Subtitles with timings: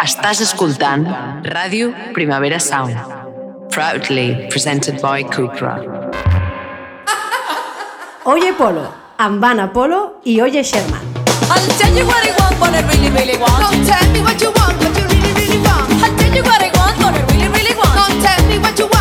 [0.00, 1.02] Estàs escoltant
[1.44, 2.96] Ràdio Primavera Sound.
[3.68, 5.74] Proudly presented by Cupra.
[8.24, 8.86] Oye Polo,
[9.18, 11.04] amb Anna Polo i Oye Sherman.
[11.52, 13.60] I'll tell you what I want, what I really, really want.
[13.60, 15.92] Don't tell me what you want, what you really, really want.
[16.02, 17.94] I'll tell you what I want, what I really, really want.
[18.00, 18.99] Don't tell me what you want,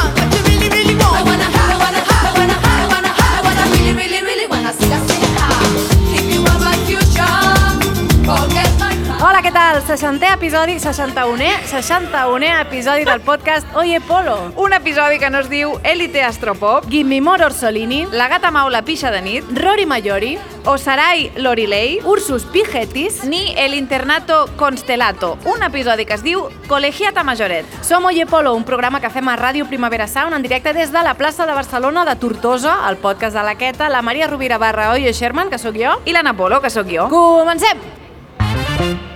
[9.90, 14.52] 60è episodi, 61è, 61è episodi del podcast Oye Polo.
[14.54, 16.86] Un episodi que no es diu Elite Astropop,
[17.22, 23.24] More Orsolini, La gata maula pixa de nit, Rory Mayori, o Sarai Lorilei, Ursus Pigetis,
[23.24, 27.66] ni El Internato Constellato, un episodi que es diu Colegiata Majoret.
[27.82, 31.02] Som Oye Polo, un programa que fem a Ràdio Primavera Sound en directe des de
[31.02, 34.92] la plaça de Barcelona de Tortosa, el podcast de la Queta, la Maria Rovira barra
[34.92, 35.98] Oye Sherman, que sóc jo.
[36.06, 37.10] I l'Anna Polo, que sóc jo.
[37.10, 39.09] Comencem!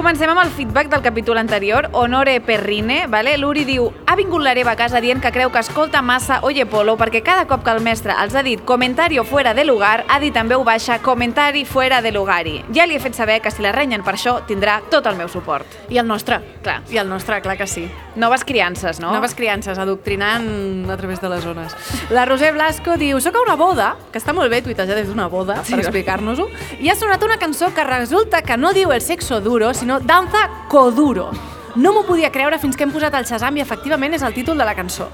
[0.00, 3.34] Comencem amb el feedback del capítol anterior, Honore Perrine, vale?
[3.36, 6.94] l'Uri diu ha vingut l'hereva a casa dient que creu que escolta massa Oye Polo
[6.96, 10.34] perquè cada cop que el mestre els ha dit comentario fuera de lugar, ha dit
[10.40, 12.54] en veu baixa comentari fuera de lugari.
[12.72, 15.28] Ja li he fet saber que si la renyen per això tindrà tot el meu
[15.28, 15.66] suport.
[15.92, 16.40] I el nostre.
[16.64, 16.78] Clar.
[16.88, 17.84] I el nostre, clar que sí.
[18.16, 19.12] Noves criances, no?
[19.12, 21.76] Noves criances, adoctrinant a través de les zones.
[22.10, 25.28] La Roser Blasco diu, soc a una boda, que està molt bé tuitejar des d'una
[25.28, 25.86] boda, Sí, per no?
[25.86, 26.48] explicar-nos-ho,
[26.80, 30.44] i ha sonat una cançó que resulta que no diu el sexo duro, sinó danza
[30.68, 31.30] coduro.
[31.74, 34.58] No m'ho podia creure fins que hem posat el Shazam i efectivament és el títol
[34.58, 35.08] de la cançó.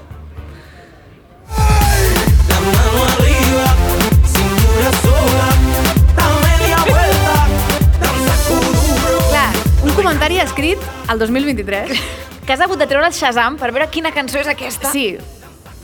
[1.57, 3.65] La mano arriba,
[4.25, 5.47] cintura sola,
[9.97, 11.89] comentari escrit al 2023.
[12.45, 14.91] Que has hagut de treure el Shazam per veure quina cançó és aquesta.
[14.93, 15.17] Sí,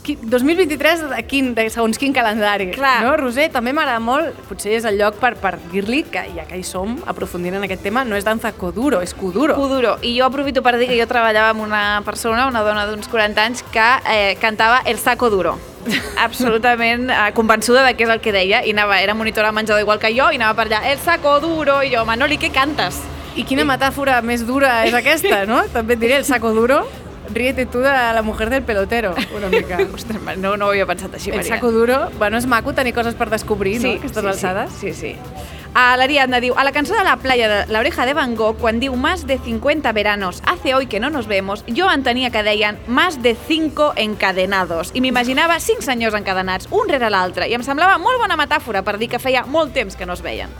[0.03, 2.69] 2023 de, quin, de segons quin calendari.
[2.75, 2.97] Clar.
[3.05, 6.59] No, Roser, també m'agrada molt, potser és el lloc per, per dir-li que ja que
[6.59, 9.55] hi som, aprofundint en aquest tema, no és danza coduro, és cuduro.
[9.55, 9.95] Kuduro.
[10.03, 13.45] I jo aprofito per dir que jo treballava amb una persona, una dona d'uns 40
[13.47, 15.55] anys, que eh, cantava El saco duro.
[16.27, 19.83] Absolutament eh, convençuda de què és el que deia i anava, era monitora de menjador
[19.83, 22.99] igual que jo i anava per allà, el saco duro, i jo, Manoli, què cantes?
[23.33, 25.63] I quina metàfora més dura és aquesta, no?
[25.73, 26.83] També et diré, el saco duro,
[27.31, 29.79] ríete tu de la mujer del pelotero, una mica.
[29.93, 31.55] Ostres, no, no ho havia pensat així, El Maria.
[31.55, 33.97] saco duro, bueno, és maco tenir coses per descobrir, no?
[33.97, 34.79] Aquestes sí, alçades.
[34.79, 35.13] Sí, sí.
[35.13, 35.53] sí.
[35.73, 38.59] A l'Ariadna diu, a la cançó de la playa de la oreja de Van Gogh,
[38.61, 42.43] quan diu más de 50 veranos hace hoy que no nos vemos, jo entenia que
[42.43, 47.65] deien más de 5 encadenados i m'imaginava 5 senyors encadenats, un rere l'altre, i em
[47.65, 50.53] semblava molt bona metàfora per dir que feia molt temps que no es veien.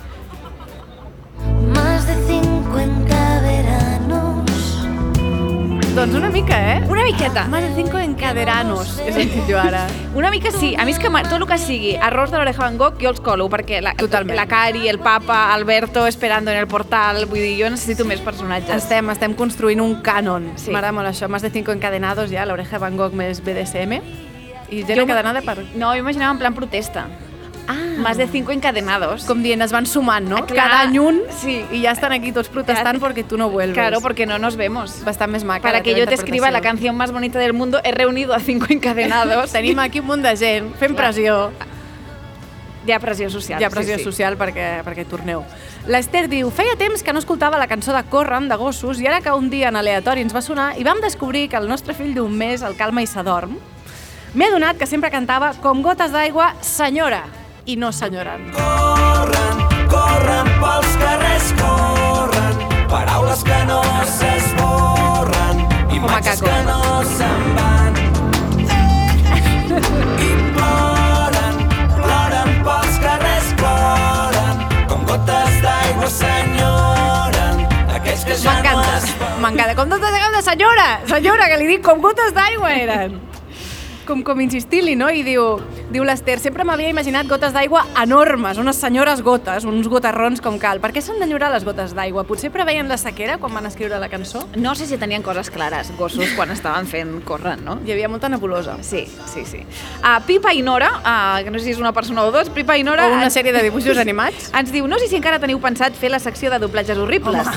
[5.93, 6.83] Doncs una mica, eh?
[6.89, 7.45] Una miqueta.
[7.47, 9.85] Más de cinco encaderanos, he sentit jo ara.
[10.15, 12.79] Una mica sí, a mi és que tot el que sigui arròs de l'oreja Van
[12.81, 14.35] Gogh jo els colo, perquè la, Totalment.
[14.35, 18.73] la Cari, el Papa, Alberto esperando en el portal, vull dir, jo necessito més personatges.
[18.75, 20.53] Estem, estem construint un cànon.
[20.55, 20.65] Sí.
[20.65, 20.71] Sí.
[20.73, 21.29] M'agrada molt això.
[21.29, 23.99] Más de cinco encadenados ja, l'oreja Van Gogh més BDSM.
[24.73, 25.59] I gent Jo- encadenada per...
[25.75, 27.05] No, jo imaginava en plan protesta.
[27.67, 27.95] Ah.
[27.97, 29.23] Más de 5 encadenados.
[29.25, 30.37] Com dient, es van sumant, no?
[30.37, 30.67] Ah, clar.
[30.69, 31.63] Cada any un Sí.
[31.71, 33.75] i ja estan aquí tots protestant perquè tu no vuelves.
[33.75, 35.03] Claro, porque no nos vemos.
[35.05, 35.61] Bastant més maca.
[35.61, 38.65] Para que yo te escriba la canción más bonita del mundo, he reunido a cinco
[38.69, 39.51] encadenados.
[39.53, 41.07] Tenim aquí un munt de gent fent Clar.
[41.07, 41.51] pressió.
[42.85, 43.61] Hi ha pressió social.
[43.61, 44.03] Hi ha pressió sí, sí.
[44.03, 45.45] social perquè, perquè torneu.
[45.87, 49.21] L'Ester diu, feia temps que no escoltava la cançó de Corren, de gossos, i ara
[49.21, 52.13] que un dia en aleatori ens va sonar i vam descobrir que el nostre fill
[52.13, 53.55] d'un mes el calma i s'adorm,
[54.33, 57.23] m'he adonat que sempre cantava com gotes d'aigua, senyora,
[57.65, 58.51] i no senyoren.
[58.51, 62.57] Corren, corren pels carrers, corren,
[62.91, 63.81] paraules que no
[64.17, 65.61] s'esborren,
[65.95, 67.99] imatges que no se'n van.
[69.73, 71.61] I ploren,
[71.95, 77.63] ploren pels carrers, ploren, com gotes d'aigua s'enyoren,
[77.95, 79.07] aquells que ja no es
[79.39, 79.77] m'encanta.
[79.79, 83.21] Com gotes d'aigua de senyora, senyora, que li dic com gotes d'aigua eren.
[84.03, 85.07] Com, com insistir-li, no?
[85.07, 85.61] I diu,
[85.91, 90.79] diu l'Ester, sempre m'havia imaginat gotes d'aigua enormes, unes senyores gotes, uns goterrons com cal.
[90.81, 92.23] Per què s'han d'enyorar les gotes d'aigua?
[92.25, 94.45] Potser preveien la sequera quan van escriure la cançó?
[94.55, 97.77] No sé si tenien coses clares, gossos, quan estaven fent corrent, no?
[97.85, 98.77] Hi havia molta nebulosa.
[98.81, 99.61] Sí, sí, sí.
[100.01, 102.77] Uh, Pipa i Nora, uh, que no sé si és una persona o dos, Pipa
[102.77, 103.07] i Nora...
[103.09, 104.49] O una ens- sèrie de dibuixos animats.
[104.59, 107.47] Ens diu, no sé si encara teniu pensat fer la secció de doblatges horribles.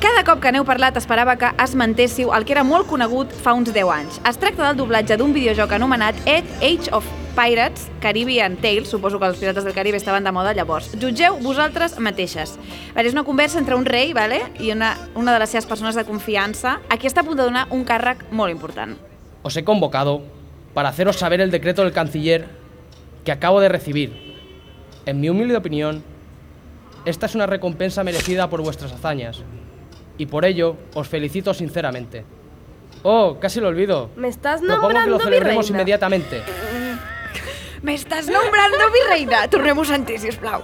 [0.00, 3.68] Cada cop que n'heu parlat esperava que esmentéssiu el que era molt conegut fa uns
[3.72, 4.20] 10 anys.
[4.28, 7.04] Es tracta del doblatge d'un videojoc anomenat Age of
[7.40, 10.90] Pirates, Caribbean Tales, suposo que els Pirates del Caribe estaven de moda llavors.
[11.00, 12.58] Jutgeu vosaltres mateixes.
[12.92, 15.96] Vale, és una conversa entre un rei vale, i una, una de les seves persones
[15.96, 18.98] de confiança a qui està a punt de donar un càrrec molt important.
[19.42, 20.20] Os he convocado
[20.74, 22.46] para haceros saber el decreto del canciller
[23.24, 24.30] que acabo de recibir
[25.06, 26.04] En mi humilde opinión,
[27.06, 29.42] esta es una recompensa merecida por vuestras hazañas,
[30.18, 32.24] y por ello os felicito sinceramente.
[33.02, 34.10] Oh, casi lo olvido.
[34.16, 35.98] Me estás Propongo que nombrando lo celebremos virreina.
[37.82, 37.86] Inmediatamente.
[37.86, 39.48] M'estàs nombrando virreina.
[39.48, 40.62] Tornem-ho a sentir, sisplau.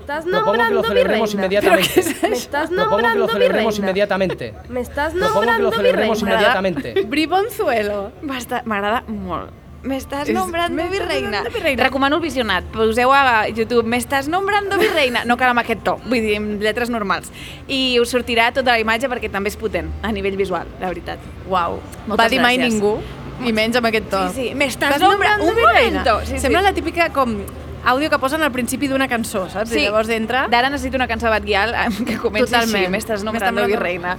[0.00, 1.46] Estás Propongo que lo nombrando celebremos virreina.
[1.60, 2.28] inmediatamente.
[2.28, 3.90] Me estás Propongo que nombrando lo celebremos virreina.
[3.90, 4.54] inmediatamente.
[4.70, 6.34] Me estás Propongo que nombrando lo celebremos virreina.
[6.40, 6.94] inmediatamente.
[7.06, 8.12] Bribonzuelo.
[8.22, 9.50] Basta- M'agrada molt.
[9.78, 11.42] M'estàs m'estàs virreina.
[11.54, 11.84] virreina.
[11.84, 12.64] Recomano el visionat.
[12.74, 15.22] Poseu a YouTube m'estàs nombrando virreina.
[15.28, 17.30] No cal amb aquest to, vull dir, amb lletres normals.
[17.68, 21.22] I us sortirà tota la imatge perquè també és potent a nivell visual, la veritat.
[21.46, 21.78] Uau.
[22.08, 22.74] Moltes Va dir mai gràcies.
[22.74, 22.96] ningú,
[23.44, 24.24] i menys amb aquest to.
[24.34, 26.02] Sí, sí, m'estàs nombrando virreina.
[26.02, 26.20] virreina.
[26.26, 26.42] Sí, sí.
[26.42, 27.38] Sembla la típica com
[27.84, 29.72] àudio que posen al principi d'una cançó, saps?
[29.76, 30.48] I llavors entra...
[30.50, 32.82] D'ara necessito una cançó de Batguial que comenci Totalment.
[32.88, 32.92] així.
[32.96, 34.16] M'estàs nombrando M'estàs virreina.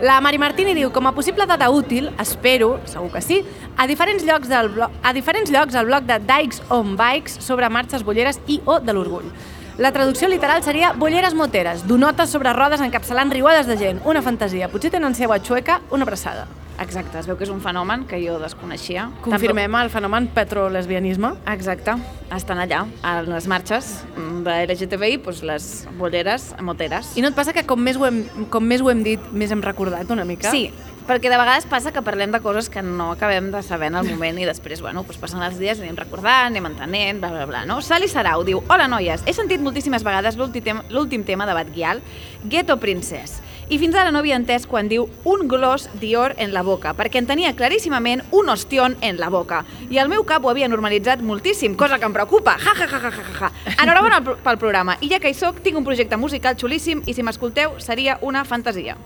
[0.00, 3.42] La Mari Martini diu, com a possible dada útil, espero, segur que sí,
[3.76, 7.68] a diferents llocs del blog, a diferents llocs al blog de Dykes on Bikes sobre
[7.68, 9.28] marxes bolleres i o de l'orgull.
[9.76, 14.00] La traducció literal seria bolleres moteres, donotes sobre rodes encapçalant riuades de gent.
[14.08, 14.72] Una fantasia.
[14.72, 16.48] Potser tenen seu a xueca, una abraçada.
[16.80, 19.10] Exacte, es veu que és un fenomen que jo desconeixia.
[19.20, 21.34] Confirmem el fenomen petrolesbianisme.
[21.52, 21.92] Exacte,
[22.32, 25.66] estan allà, a les marxes de LGTBI, doncs les
[26.00, 27.12] bolleres moteres.
[27.20, 28.22] I no et passa que com més ho hem,
[28.52, 30.48] com més ho hem dit, més hem recordat una mica?
[30.48, 30.70] Sí,
[31.04, 34.08] perquè de vegades passa que parlem de coses que no acabem de saber en el
[34.08, 37.64] moment i després, bueno, doncs passen els dies anem recordant, anem entenent, bla, bla, bla,
[37.68, 37.82] no?
[37.84, 42.00] Sally Sarau diu, hola noies, he sentit moltíssimes vegades l'últim tema de Batguial,
[42.48, 46.62] Ghetto Princess, i fins ara no havia entès quan diu un gloss Dior en la
[46.66, 49.64] boca, perquè en tenia claríssimament un ostión en la boca.
[49.90, 52.56] I el meu cap ho havia normalitzat moltíssim, cosa que em preocupa.
[52.58, 53.52] Ja, ja, ja, ja, ja, ja.
[53.82, 54.96] Enhorabona pel- programa.
[55.00, 58.44] I ja que hi soc, tinc un projecte musical xulíssim i si m'escolteu seria una
[58.44, 58.96] fantasia.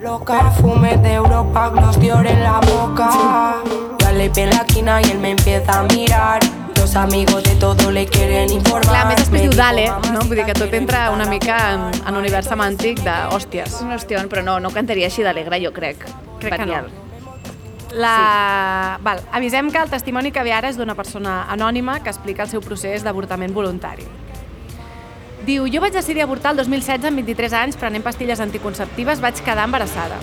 [0.00, 3.10] Los perfumes de Europa, gloss Dior en la boca.
[3.98, 6.40] Ya le ve la esquina y él me empieza a mirar.
[6.88, 8.88] Los amigos de todo le quieren informar.
[8.88, 10.20] Clar, a més després diu Dale, "Mamá, no?
[10.24, 12.08] Vull dir que tot entra una mica en, bailar".
[12.08, 13.82] en univers semàntic d'hòsties.
[13.82, 15.98] Un ostión, però no, no cantaria així d'alegre, jo crec.
[16.40, 16.80] Crec que no.
[17.92, 18.96] La...
[18.96, 19.04] Sí.
[19.04, 22.48] Val, avisem que el testimoni que ve ara és d'una persona anònima que explica el
[22.48, 24.08] seu procés d'avortament voluntari.
[25.44, 29.64] Diu, jo vaig decidir avortar el 2016 amb 23 anys prenent pastilles anticonceptives, vaig quedar
[29.68, 30.16] embarassada.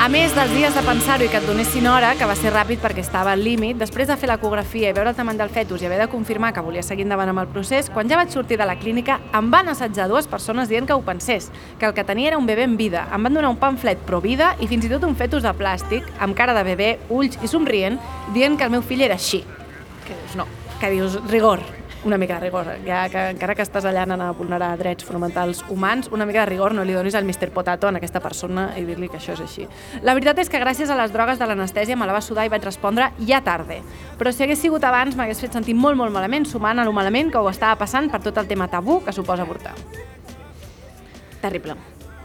[0.00, 2.80] A més dels dies de pensar-ho i que et donessin hora, que va ser ràpid
[2.82, 5.86] perquè estava al límit, després de fer l'ecografia i veure el tamany del fetus i
[5.86, 8.66] haver de confirmar que volia seguir endavant amb el procés, quan ja vaig sortir de
[8.66, 12.32] la clínica, em van assetjar dues persones dient que ho pensés, que el que tenia
[12.32, 13.04] era un bebè en vida.
[13.14, 16.08] Em van donar un pamflet pro vida i fins i tot un fetus de plàstic,
[16.18, 18.00] amb cara de bebè, ulls i somrient,
[18.34, 19.44] dient que el meu fill era així.
[20.06, 20.48] Que dius, no,
[20.80, 21.62] que dius, rigor,
[22.04, 25.62] una mica de rigor, ja que encara que estàs allà anant a vulnerar drets fonamentals
[25.70, 27.50] humans, una mica de rigor no li donis al Mr.
[27.54, 29.68] Potato a aquesta persona i dir-li que això és així.
[30.02, 32.50] La veritat és que gràcies a les drogues de l'anestèsia me la va sudar i
[32.50, 33.82] vaig respondre ja tarde.
[34.18, 37.30] Però si hagués sigut abans m'hagués fet sentir molt, molt malament, sumant a lo malament
[37.30, 39.74] que ho estava passant per tot el tema tabú que suposa avortar.
[41.40, 41.76] Terrible.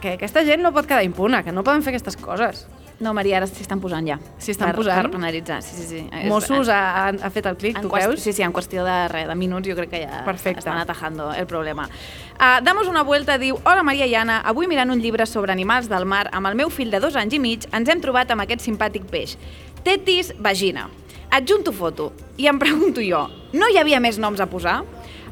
[0.02, 2.66] Que aquesta gent no pot quedar impuna, que no poden fer aquestes coses.
[3.00, 4.16] No, Maria, ara s'hi estan posant ja.
[4.42, 5.04] S'hi estan per, posant?
[5.06, 6.00] Per penalitzar, sí, sí, sí.
[6.26, 8.20] Mossos ha, ha, fet el clic, tu qüest- veus?
[8.24, 10.58] Sí, sí, en qüestió de, res, de minuts jo crec que ja Perfecte.
[10.64, 11.86] estan atajando el problema.
[12.34, 15.88] Uh, damos una vuelta, diu Hola Maria i Anna, avui mirant un llibre sobre animals
[15.88, 18.42] del mar amb el meu fill de dos anys i mig ens hem trobat amb
[18.42, 19.38] aquest simpàtic peix.
[19.86, 20.88] Tetis vagina.
[21.30, 22.12] Adjunto foto.
[22.36, 24.82] I em pregunto jo, no hi havia més noms a posar?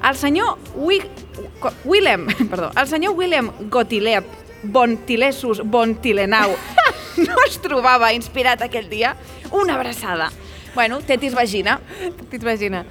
[0.06, 1.02] El senyor Wi
[1.85, 6.52] Willem, perdó, el senyor Willem Gotilep Bontilesus Bontilenau
[7.26, 9.14] no es trobava inspirat aquell dia?
[9.52, 10.30] Una abraçada.
[10.75, 11.78] Bueno, tetis vagina.
[12.28, 12.85] Tetis vagina.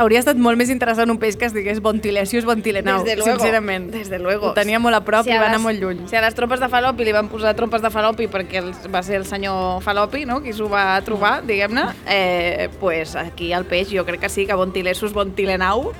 [0.00, 3.92] Hauria estat molt més interessant un peix que es digués Bontilesius Bontilenau, Desde luego, sincerament.
[3.94, 4.48] desde luego.
[4.48, 6.00] Ho tenia molt a prop Si i a va anar molt lluny.
[6.10, 9.04] Si a les tropes de Falopi li van posar tropes de Falopi perquè el, va
[9.06, 13.92] ser el senyor Falopi, no?, qui s'ho va trobar, diguem-ne, eh, pues aquí al peix
[13.94, 15.92] jo crec que sí, que Bontilesus Bontilenau,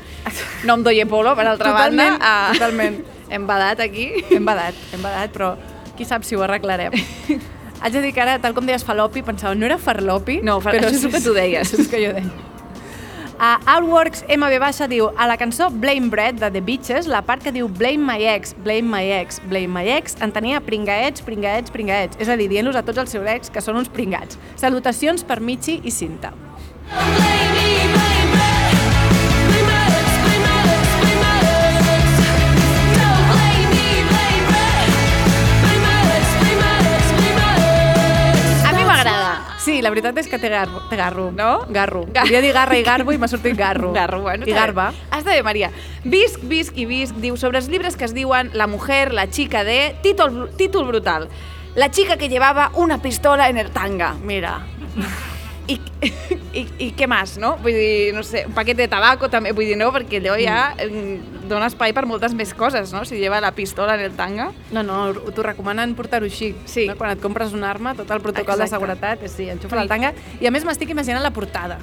[0.67, 2.27] nom d'Oye Polo, per altra Totalment, banda.
[2.27, 3.05] ah, totalment.
[3.31, 4.11] Hem badat aquí.
[4.31, 5.55] Hem badat, hem badat, però
[5.97, 6.93] qui sap si ho arreglarem.
[7.83, 10.41] Haig de dir que ara, tal com deies falopi, pensava, no era farlopi?
[10.45, 11.69] No, fa- això és el que tu deies.
[11.69, 12.31] Això és que jo deia.
[13.37, 17.45] Uh, Outworks MB baixa diu a la cançó Blame Bread de The Beaches, la part
[17.45, 21.69] que diu Blame my ex, blame my ex, blame my ex, en tenia pringaets, pringaets,
[21.75, 22.17] pringaets.
[22.17, 24.41] És a dir, dient-los a tots els seus ex que són uns pringats.
[24.57, 26.33] Salutacions per Michi i Cinta.
[26.97, 28.16] A
[39.87, 40.83] la veritat és que té garro.
[40.91, 41.31] Té garro.
[41.33, 41.51] No?
[41.71, 42.05] Garro.
[42.13, 43.93] Gar- Volia dir garra i garbo i m'ha sortit garro.
[43.95, 44.91] Garro, bueno, I garba.
[44.91, 45.05] Bé.
[45.21, 45.71] Està bé, Maria.
[46.05, 49.63] Visc, visc i visc diu sobre els llibres que es diuen La mujer, la chica
[49.65, 49.95] de...
[50.03, 51.29] Títol, títol brutal.
[51.77, 54.15] La chica que llevaba una pistola en el tanga.
[54.23, 54.61] Mira,
[55.67, 55.77] I,
[56.55, 57.57] i, I què més, no?
[57.63, 59.91] Vull dir, no sé, un paquet de tabaco també, vull dir, no?
[59.95, 61.45] Perquè allò ja mm.
[61.51, 63.03] dona espai per moltes més coses, no?
[63.09, 64.51] Si lleva la pistola en el tanga.
[64.75, 65.01] No, no,
[65.35, 66.53] t'ho recomanen portar-ho així.
[66.71, 66.87] Sí.
[66.91, 66.97] No?
[67.01, 68.79] Quan et compres una arma, tot el protocol de Exacte.
[68.79, 70.15] seguretat és sí, enxufa la tanga.
[70.41, 71.81] I a més m'estic imaginant la portada.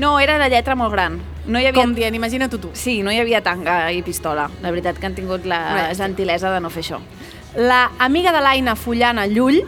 [0.00, 1.18] No, era la lletra molt gran.
[1.44, 1.76] No hi havia...
[1.76, 2.70] Com dient, imagina't tu.
[2.72, 4.48] Sí, no hi havia tanga i pistola.
[4.64, 7.02] La veritat que han tingut la gentilesa de no fer això.
[7.58, 9.60] La amiga de l'Aina Fullana Llull,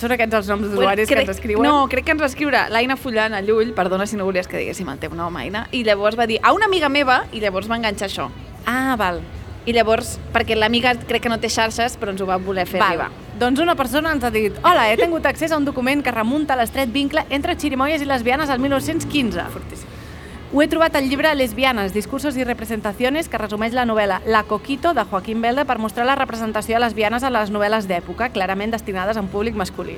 [0.00, 1.62] són aquests els noms d'usuaris que ens escriuen?
[1.64, 4.88] No, crec que ens va escriure l'Aina Fullana Llull, perdona si no volies que diguéssim
[4.90, 7.78] el teu nom, Aina, i llavors va dir a una amiga meva, i llavors va
[7.78, 8.28] enganxar això.
[8.66, 9.22] Ah, val.
[9.64, 12.80] I llavors, perquè l'amiga crec que no té xarxes, però ens ho va voler fer
[12.82, 12.88] Val.
[12.90, 13.10] arribar.
[13.40, 16.54] Doncs una persona ens ha dit Hola, he tingut accés a un document que remunta
[16.54, 19.46] a l'estret vincle entre xirimoies i lesbianes al 1915.
[19.54, 19.94] Fortíssim.
[20.54, 24.92] Ho he trobat al llibre Lesbianes, discursos i representaciones que resumeix la novel·la La Coquito
[24.94, 29.18] de Joaquín Belde per mostrar la representació de lesbianes a les novel·les d'època, clarament destinades
[29.18, 29.96] a un públic masculí.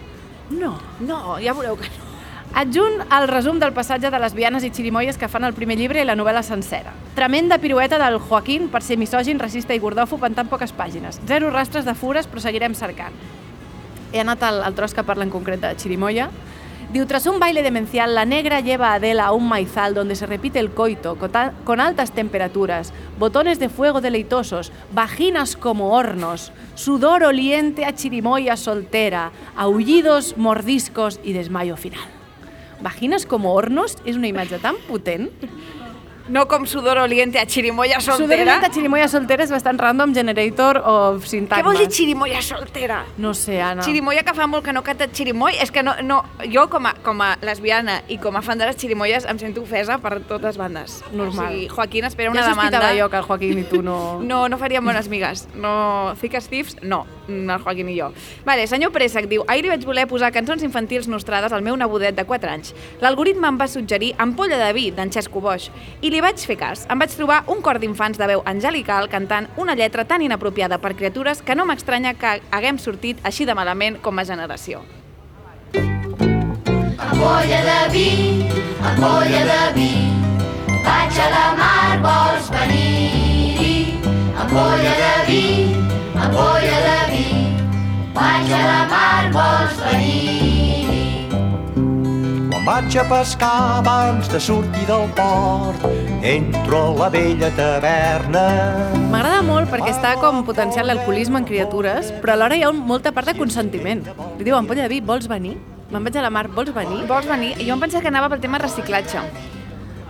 [0.48, 0.70] No.
[1.04, 2.08] No, ja veureu que no.
[2.56, 6.08] Adjunt el resum del passatge de lesbianes i xirimoies que fan el primer llibre i
[6.08, 6.96] la novel·la sencera.
[7.18, 11.20] Tremenda pirueta del Joaquín per ser misògin, racista i gordòfob en tan poques pàgines.
[11.28, 13.12] Zero rastres de fures, però seguirem cercant.
[14.08, 16.30] He anat al, al tros que parla en concret de Chirimoya.
[16.96, 20.24] Diu, tras un baile demencial, la negra lleva a Adela a un maizal donde se
[20.24, 26.52] repite el coito con, ta- con altas temperaturas, botones de fuego deleitosos, vaginas como hornos,
[26.74, 32.00] sudor oliente a chirimoya soltera, aullidos, mordiscos y desmayo final.
[32.80, 35.28] Vaginas como hornos és una imatge tan potent.
[36.28, 38.58] No com sudor oliente a xirimoia Sudor soltera.
[38.60, 41.64] de chirimoya soltera és bastant random generator of Què sintagmes.
[41.64, 43.04] vol dir xirimoia soltera?
[43.16, 43.82] No sé, Anna.
[43.82, 46.94] Xirimoia que fa molt que no canta xirimoy, és que no, no, jo com a,
[47.04, 50.56] com a lesbiana i com a fan de les xirimoies em sento ofesa per totes
[50.58, 51.02] bandes.
[51.12, 51.46] Normal.
[51.46, 52.78] O sigui, Joaquín espera una ja demanda.
[52.80, 54.18] sospitava jo que el Joaquín i tu no...
[54.26, 55.46] No, no faríem bones migues.
[55.54, 58.10] No, thick as thieves, no, el Joaquín i jo.
[58.46, 62.16] Vale, senyor Préssec diu, ahir li vaig voler posar cançons infantils nostrades al meu nebodet
[62.16, 62.74] de 4 anys.
[63.00, 66.86] L'algoritme em va suggerir Ampolla de vi, d'en Xesco Boix, i li vaig fer cas.
[66.90, 70.94] Em vaig trobar un cor d'infants de veu angelical cantant una lletra tan inapropiada per
[70.96, 74.82] criatures que no m'estranya que haguem sortit així de malament com a generació.
[76.96, 78.08] Ampolla de vi,
[78.82, 79.90] ampolla de vi,
[80.84, 83.74] vaig a la mar, vols venir-hi?
[84.36, 85.75] Ampolla de vi,
[86.26, 87.24] ampolla de vi,
[88.14, 91.26] vaig a la mar, vols venir-hi?
[92.50, 95.86] Quan vaig a pescar abans de sortir del port,
[96.26, 98.46] entro a la vella taverna.
[99.12, 103.14] M'agrada molt perquè està com potenciant l'alcoholisme en criatures, però alhora hi ha un, molta
[103.14, 104.06] part de consentiment.
[104.38, 105.56] Li diu, ampolla de vi, vols venir?
[105.92, 107.04] Me'n vaig a la mar, vols venir?
[107.06, 107.54] Vols venir?
[107.62, 109.22] Jo em pensava que anava pel tema reciclatge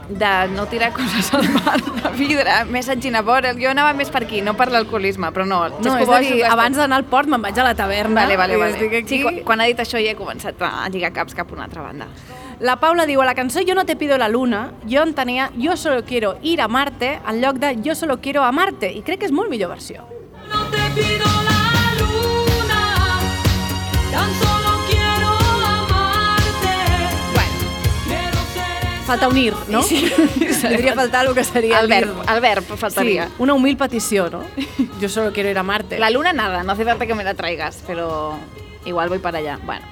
[0.08, 3.52] de no tirar coses al mar, de vidre, més enginavora.
[3.58, 5.62] Jo anava més per aquí, no per l'alcoholisme, però no.
[5.82, 8.22] No, és a dir, abans d'anar al port me'n vaig a la taverna.
[8.22, 8.88] Vale, vale, vale.
[8.88, 9.04] Aquí.
[9.08, 11.66] Sí, quan, quan ha dit això ja he començat a lligar caps cap a una
[11.68, 12.08] altra banda.
[12.60, 15.76] La Paula diu, a la cançó Yo no te pido la luna, jo entenia Yo
[15.76, 19.28] solo quiero ir a Marte en lloc de Yo solo quiero amarte, i crec que
[19.28, 20.08] és molt millor versió.
[20.48, 21.60] No te pido la
[22.00, 22.82] luna,
[24.10, 24.45] tan solo
[29.06, 29.82] Falta unir, no?
[29.82, 30.10] Sí.
[30.62, 32.30] Podria faltar el que seria el verb, dir.
[32.34, 33.26] el verb faltaria.
[33.26, 34.42] Sí, una humil petició, no?
[35.00, 35.98] Yo solo quiero ir a Marte.
[35.98, 38.36] La luna nada, no hace falta que me la traigas, pero
[38.84, 39.60] igual voy para allá.
[39.64, 39.86] Bueno,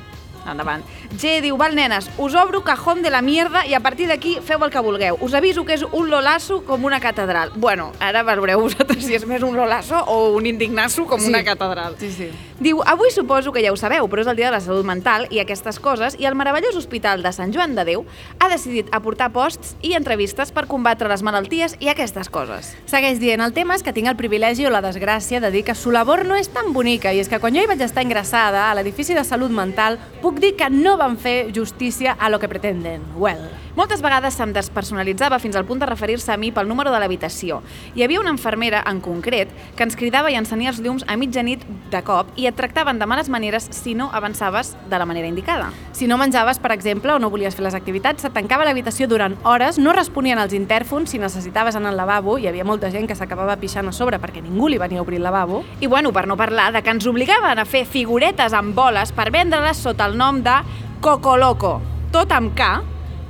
[0.50, 0.85] endavant.
[1.14, 4.59] G diu, val nenes, us obro cajón de la mierda i a partir d'aquí feu
[4.66, 5.16] el que vulgueu.
[5.23, 7.52] Us aviso que és un lolasso com una catedral.
[7.54, 11.28] Bueno, ara valoreu vosaltres si és més un lolasso o un indignasso com Sí.
[11.30, 11.94] una catedral.
[12.00, 12.30] Sí, sí.
[12.64, 15.26] Diu, avui suposo que ja ho sabeu, però és el dia de la salut mental
[15.28, 18.06] i aquestes coses, i el meravellós Hospital de Sant Joan de Déu
[18.40, 22.71] ha decidit aportar posts i entrevistes per combatre les malalties i aquestes coses.
[22.88, 25.76] Segueix dient, el tema és que tinc el privilegi o la desgràcia de dir que
[25.76, 28.71] su labor no és tan bonica i és que quan jo hi vaig estar ingressada
[28.71, 32.49] a l'edifici de salut mental puc dir que no van fer justícia a lo que
[32.49, 33.04] pretenden.
[33.21, 33.44] Well.
[33.75, 37.56] Moltes vegades se'm despersonalitzava fins al punt de referir-se a mi pel número de l'habitació.
[37.99, 41.64] Hi havia una infermera, en concret, que ens cridava i encenia els llums a mitjanit
[41.90, 45.73] de cop i et tractaven de males maneres si no avançaves de la manera indicada.
[45.92, 49.37] Si no menjaves, per exemple, o no volies fer les activitats, se tancava l'habitació durant
[49.44, 53.16] hores, no responien als intèrfons si necessitaves anar al lavabo, hi havia molta gent que
[53.18, 55.64] s'acabava pixant a sobre perquè ningú li venia a obrir el lavabo.
[55.80, 59.30] I bueno, per no parlar de que ens obligaven a fer figuretes amb boles per
[59.34, 60.56] vendre-les sota el nom de
[61.00, 61.80] Coco Loco.
[62.12, 62.73] Tot amb K,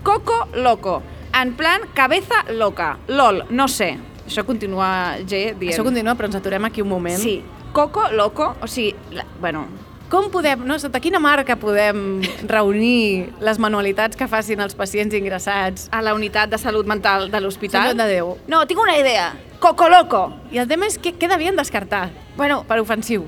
[0.02, 1.02] Coco Loco.
[1.34, 2.98] En plan, cabeza loca.
[3.08, 3.96] LOL, no sé.
[4.24, 5.72] Això continua G dient.
[5.74, 7.18] Això continua, però ens aturem aquí un moment.
[7.18, 7.40] Sí.
[7.74, 9.66] Coco Loco, o sigui, la, bueno,
[10.08, 15.88] Com podem, no, sota quina marca podem reunir les manualitats que facin els pacients ingressats?
[15.90, 17.88] a la unitat de salut mental de l'hospital.
[17.88, 18.36] Joan de Déu.
[18.46, 19.32] No, tinc una idea.
[19.58, 20.20] Coco Loco.
[20.52, 23.26] I el tema és que, què devien descartar Bueno, per ofensiu?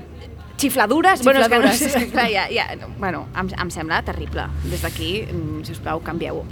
[0.57, 4.47] xifladures, bueno, és que no clar, ja, ja, no, bueno, em, em sembla terrible.
[4.63, 6.45] Des d'aquí, mm, si us plau, canvieu-ho.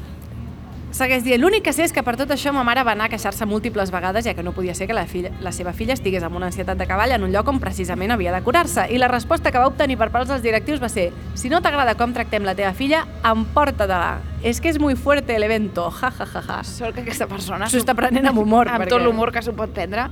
[0.96, 3.12] Segueix dient, l'únic que sé és que per tot això ma mare va anar a
[3.12, 6.24] queixar-se múltiples vegades ja que no podia ser que la, filla, la seva filla estigués
[6.24, 8.86] amb una ansietat de cavall en un lloc on precisament havia de curar-se.
[8.96, 11.98] I la resposta que va obtenir per parts dels directius va ser si no t'agrada
[12.00, 14.22] com tractem la teva filla, emporta-te-la.
[14.48, 16.62] És que és muy fuerte el evento, ja, ja, ja, ja.
[16.64, 17.68] Sort que aquesta persona...
[17.68, 20.08] S'ho està prenent amb humor, Amb perquè- tot l'humor que s'ho pot prendre.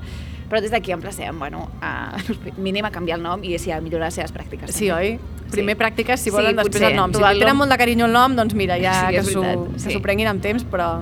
[0.52, 2.12] Però des d'aquí emplacem, bueno, a,
[2.58, 4.76] mínim a canviar el nom i sí, a millorar les seves pràctiques.
[4.76, 5.16] Sí, oi?
[5.54, 6.92] Primer pràctiques, si Sí, volen, després potser.
[6.92, 7.14] el nom.
[7.14, 10.00] Si li tenen molt de carinyo el nom, doncs mira, ja Sí, que s'ho sí.
[10.00, 11.02] prenguin amb temps, però...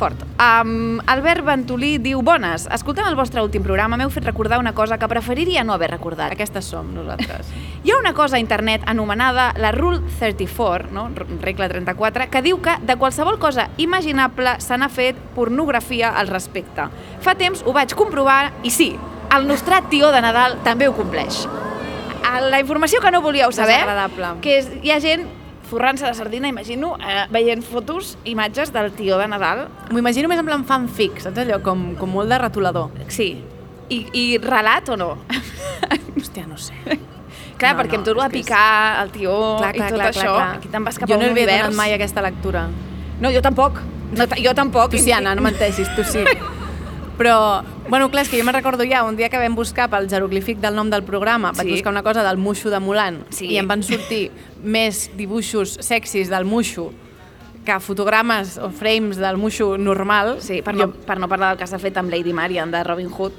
[0.00, 0.16] Fort.
[0.40, 4.96] Um, Albert Ventolí diu, bones, escoltant el vostre últim programa m'heu fet recordar una cosa
[4.96, 6.32] que preferiria no haver recordat.
[6.32, 7.50] Aquestes som nosaltres.
[7.84, 11.10] Hi ha una cosa a internet anomenada la Rule 34, no?
[11.42, 16.88] Regla 34, que diu que de qualsevol cosa imaginable se n'ha fet pornografia al respecte.
[17.20, 18.94] Fa temps ho vaig comprovar i sí,
[19.36, 21.44] el nostre tió de Nadal també ho compleix.
[22.30, 23.80] A La informació que no volíeu saber,
[24.40, 25.26] que és, hi ha gent
[25.70, 29.68] forrant-se de sardina, imagino, eh, veient fotos, imatges del tió de Nadal.
[29.90, 31.60] M'ho imagino més en plan fanfic, saps allò?
[31.62, 32.90] Com, com molt de retolador.
[33.08, 33.32] Sí.
[33.90, 35.12] I, i relat o no?
[36.18, 36.74] Hòstia, no sé.
[37.60, 40.34] Clar, No, perquè no, tot és de que és- picar el tió i tot això,
[40.56, 41.64] aquí te'n vas cap jo a no un havia univers.
[41.68, 42.66] donat mai aquesta lectura.
[43.20, 43.80] No, jo tampoc.
[44.10, 44.90] No, jo tampoc.
[44.90, 46.24] Tu sí, Anna, no menteixis, tu sí.
[47.20, 50.06] Però, bueno, clar, és que jo me'n recordo ja, un dia que vam buscar pel
[50.08, 51.72] jeroglífic del nom del programa, vaig Sí.
[51.74, 53.44] buscar una cosa del muixo de Mulan, Sí.
[53.52, 54.30] i em van sortir
[54.64, 56.94] més dibuixos sexis del muixo
[57.62, 60.38] que fotogrames o frames del muixo normal.
[60.40, 62.82] Sí, per Jo- no, per no parlar del que s'ha fet amb Lady Marian de
[62.84, 63.32] Robin Hood,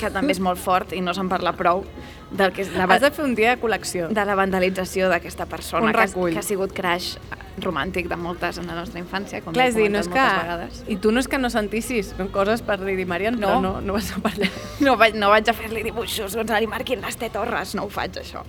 [0.00, 1.84] que també és molt fort i no se'n parla prou
[2.30, 4.08] del que és la, Has de fer un dia de col·lecció.
[4.08, 7.16] de la vandalització d'aquesta persona que, que ha sigut crash
[7.62, 10.42] romàntic de moltes en la nostra infància, com Clar, he dir, no és comentat que...
[10.42, 10.82] vegades.
[10.92, 13.46] I tu no és que no sentissis coses per Lady Marian, No.
[13.48, 14.50] però no, no vas a parlar.
[14.80, 18.18] No vaig, no vaig a fer-li dibuixos, doncs li marquin les tetorres, no ho faig,
[18.20, 18.42] això.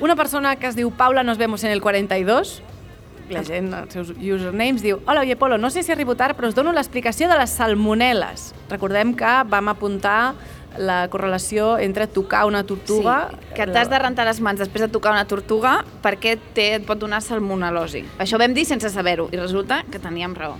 [0.00, 2.62] Una persona que es diu Paula Nos vemos en el 42,
[3.30, 6.48] la gent, els seus usernames, diu Hola, oye, Polo, no sé si arribo tard, però
[6.48, 8.52] us dono l'explicació de les salmonel·les.
[8.70, 10.34] Recordem que vam apuntar
[10.78, 13.28] la correlació entre tocar una tortuga...
[13.30, 16.86] Sí, que t'has de rentar les mans després de tocar una tortuga perquè té, et
[16.86, 18.04] pot donar salmonel·losi.
[18.22, 20.56] Això vam dir sense saber-ho i resulta que teníem raó.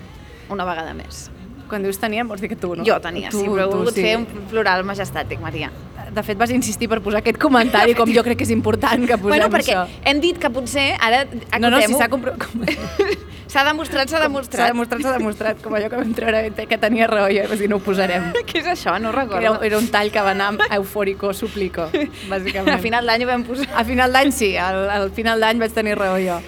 [0.51, 1.29] Una vegada més.
[1.69, 2.87] Quan dius teníem, vols dir que tu, no?
[2.87, 4.05] Jo tenia, tu, sí, però he tu volgut sí.
[4.07, 5.71] fer un plural majestàtic, Maria.
[6.09, 9.19] De fet, vas insistir per posar aquest comentari, com jo crec que és important que
[9.21, 10.03] posem bueno, perquè això.
[10.09, 11.27] hem dit que potser, ara
[11.61, 12.33] No, no, si s'ha compro...
[13.49, 14.69] s'ha demostrat, s'ha S'ha demostrat.
[14.73, 17.77] demostrat, s'ha demostrat, com allò que vam treure que tenia raó i vas dir, no
[17.77, 18.31] ho posarem.
[18.49, 18.99] Què és això?
[19.01, 19.65] No ho Era, recordo.
[19.65, 21.89] era un tall que va anar amb eufòrico, suplico,
[22.31, 22.75] bàsicament.
[22.77, 23.67] A final d'any ho vam posar.
[23.75, 26.39] A final d'any sí, al, al final d'any vaig tenir raó jo.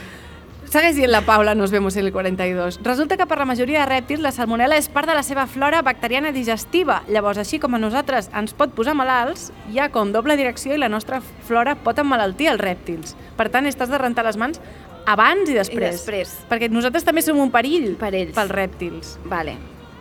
[0.70, 2.76] Segueix dient la Paula, nos vemos en el 42.
[2.84, 5.80] Resulta que per la majoria de rèptils la salmonella és part de la seva flora
[5.82, 7.00] bacteriana digestiva.
[7.10, 10.78] Llavors, així com a nosaltres ens pot posar malalts, hi ha com doble direcció i
[10.78, 13.16] la nostra flora pot emmalaltir els rèptils.
[13.36, 14.62] Per tant, estàs de rentar les mans
[15.06, 15.92] abans i després.
[15.98, 16.32] després.
[16.50, 18.34] Perquè nosaltres també som un perill Per ells.
[18.34, 19.18] pels rèptils.
[19.24, 19.56] Vale,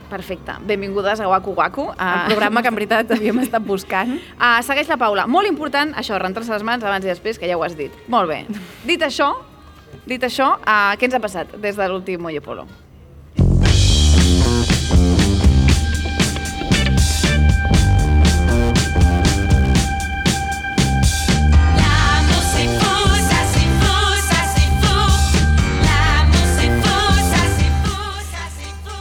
[0.09, 0.53] perfecte.
[0.65, 1.89] Benvingudes a Waku Waku.
[1.91, 4.17] El programa que en veritat havíem estat buscant.
[4.39, 5.27] Uh, segueix la Paula.
[5.27, 7.91] Molt important, això, rentar-se les mans abans i després, que ja ho has dit.
[8.07, 8.45] Molt bé.
[8.87, 9.33] Dit això,
[10.07, 12.65] dit això, uh, què ens ha passat des de l'últim Oye Polo?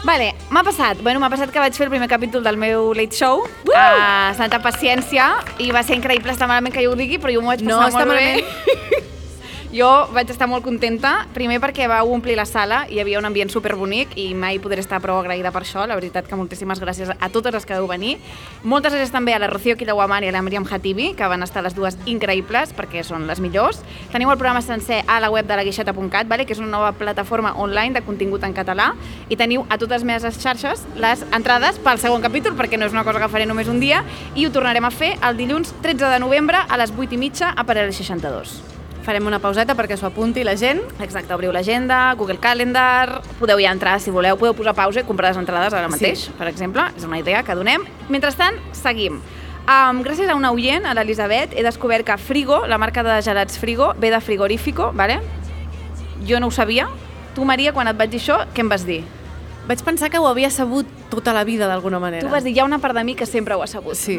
[0.09, 1.03] Vale, m'ha passat.
[1.05, 3.75] Bueno, m'ha passat que vaig fer el primer capítol del meu Late Show uh!
[3.77, 5.27] a Santa Paciència
[5.61, 7.77] i va ser increïble, està malament que jo ho digui, però jo m'ho vaig No,
[7.83, 8.41] passar està molt malament.
[8.41, 9.05] bé.
[9.69, 13.51] Jo vaig estar molt contenta, primer perquè vau omplir la sala, hi havia un ambient
[13.53, 17.29] superbonic i mai podré estar prou agraïda per això, la veritat que moltíssimes gràcies a
[17.29, 18.15] totes les que vau venir.
[18.65, 21.61] Moltes gràcies també a la Rocío Kilaguamar i a la Miriam Hatibi, que van estar
[21.67, 23.83] les dues increïbles perquè són les millors.
[24.09, 26.49] Teniu el programa sencer a la web de la guixeta.cat, vale?
[26.49, 28.95] que és una nova plataforma online de contingut en català,
[29.29, 32.97] i teniu a totes les meves xarxes les entrades pel segon capítol, perquè no és
[32.97, 34.01] una cosa que faré només un dia,
[34.33, 37.53] i ho tornarem a fer el dilluns 13 de novembre a les 8 i mitja
[37.53, 38.78] a Parell 62.
[39.09, 40.83] Farem una pauseta perquè s'ho apunti la gent.
[41.01, 45.31] Exacte, obriu l'agenda, Google Calendar, podeu ja entrar si voleu, podeu posar pausa i comprar
[45.31, 46.33] les entrades ara mateix, Sí.
[46.37, 47.87] per exemple, és una idea que donem.
[48.11, 49.15] Mentrestant, seguim.
[49.65, 53.59] Um, gràcies a una oient, a l'Elisabet, he descobert que Frigo, la marca de gelats
[53.59, 55.21] Frigo, ve de frigorífico, vale?
[56.27, 56.89] jo no ho sabia.
[57.35, 59.05] Tu, Maria, quan et vaig dir això, què em vas dir?
[59.69, 62.25] Vaig pensar que ho havia sabut tota la vida, d'alguna manera.
[62.25, 63.95] Tu vas dir, hi ha una part de mi que sempre ho ha sabut.
[64.01, 64.17] Sí.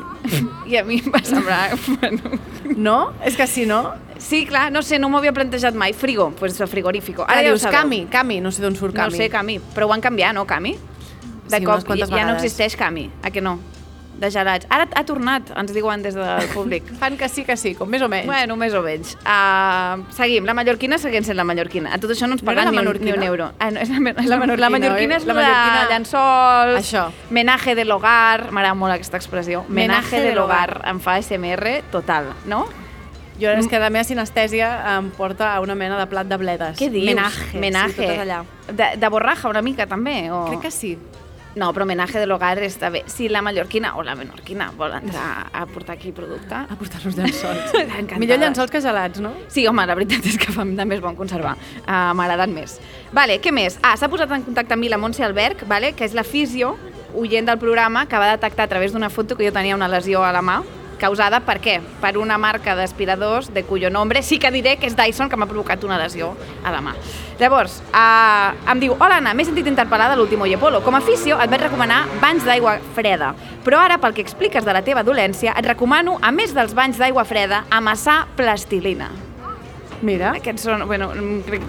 [0.69, 1.71] I a mi em va semblar...
[1.99, 2.37] Bueno,
[2.77, 3.13] No?
[3.25, 3.95] És que si no...
[4.21, 5.93] sí, clar, no sé, no m'ho havia plantejat mai.
[5.97, 7.23] Frigo, pues frigorífico.
[7.23, 7.65] Ara Ara ja ho dius.
[7.73, 9.17] Cami, Cami, no sé d'on surt No Cami.
[9.17, 10.75] sé, Cami, però ho han canviat, no, Cami?
[11.49, 13.57] De Sí, cop quantes ja no existeix Cami, a que no?
[14.19, 14.67] De gelats.
[14.69, 16.83] Ara ha tornat, ens diuen des del públic.
[17.01, 18.27] Fan que sí, que sí, com més o menys.
[18.27, 19.15] Bueno, més o menys.
[19.23, 20.45] Uh, seguim.
[20.49, 21.93] La mallorquina segueix sent la mallorquina.
[21.95, 23.51] A tot això no ens No paguen la ni, un, ni un euro.
[23.59, 25.93] Ah, no, és la, és La la, menorquina, la mallorquina és La la, menorquina- de
[25.93, 27.07] llençols, Això.
[27.29, 29.63] menaje de l'hogar, m'agrada molt aquesta expressió.
[29.67, 30.81] Menaje Menaje de l'hogar.
[30.89, 32.65] Em fa SMR total, no?
[33.39, 36.75] Jo és que la meva sinestèsia em porta a una mena de plat de bledes.
[36.77, 37.05] Què dius?
[37.07, 37.59] Menaje.
[37.59, 37.95] Menaje.
[37.95, 38.41] Sí, allà.
[38.67, 40.25] De, de borraja una mica, també?
[40.29, 40.41] O...
[40.49, 40.97] Crec que sí.
[41.59, 43.01] No, però menaje de l'hogar està bé.
[43.11, 46.55] Si la mallorquina o la menorquina vol entrar a portar aquí producte...
[46.55, 47.75] A portar-nos llençols.
[48.21, 49.33] Millor llençols que gelats, no?
[49.51, 51.57] Sí, home, la veritat és que fan també és bon conservar.
[51.81, 52.77] Uh, M'agraden més.
[53.11, 53.75] Vale, què més?
[53.83, 56.77] Ah, s'ha posat en contacte amb mi la Montse Alberg, vale, que és la fisio,
[57.19, 60.23] oient del programa, que va detectar a través d'una foto que jo tenia una lesió
[60.23, 60.61] a la mà,
[60.99, 61.79] causada per què?
[62.01, 65.47] Per una marca d'aspiradors de cuyo nombre sí que diré que és Dyson que m'ha
[65.49, 66.33] provocat una lesió
[66.63, 66.93] a la mà.
[67.39, 70.83] Llavors, uh, em diu, hola Anna, m'he sentit interpel·lada a l'últim Oye Polo.
[70.83, 73.31] Com a afició et vaig recomanar banys d'aigua freda,
[73.63, 76.99] però ara pel que expliques de la teva dolència et recomano, a més dels banys
[76.99, 79.09] d'aigua freda, amassar plastilina.
[80.01, 80.33] Mira.
[80.37, 81.09] Aquests són, bueno,
[81.47, 81.63] crec,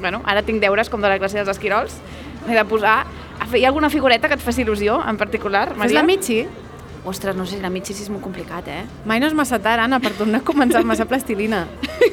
[0.00, 1.96] bueno, ara tinc deures com de la classe dels esquirols.
[2.48, 3.04] M'he de posar...
[3.54, 6.00] Hi ha alguna figureta que et faci il·lusió, en particular, Fes Maria?
[6.00, 6.44] la Michi?
[7.04, 8.84] Ostres, no sé, la sí és molt complicat, eh?
[9.04, 11.66] Mai no és massa tard, Anna, per tornar a començar a amassar plastilina.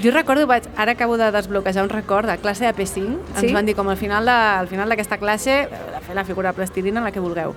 [0.00, 3.52] Jo recordo, vaig, ara acabo de desbloquejar un record de classe de P5, ens Sí?
[3.52, 5.68] van dir com al final de, al final d'aquesta classe
[6.10, 7.52] fer la figura de plastilina, la que vulgueu.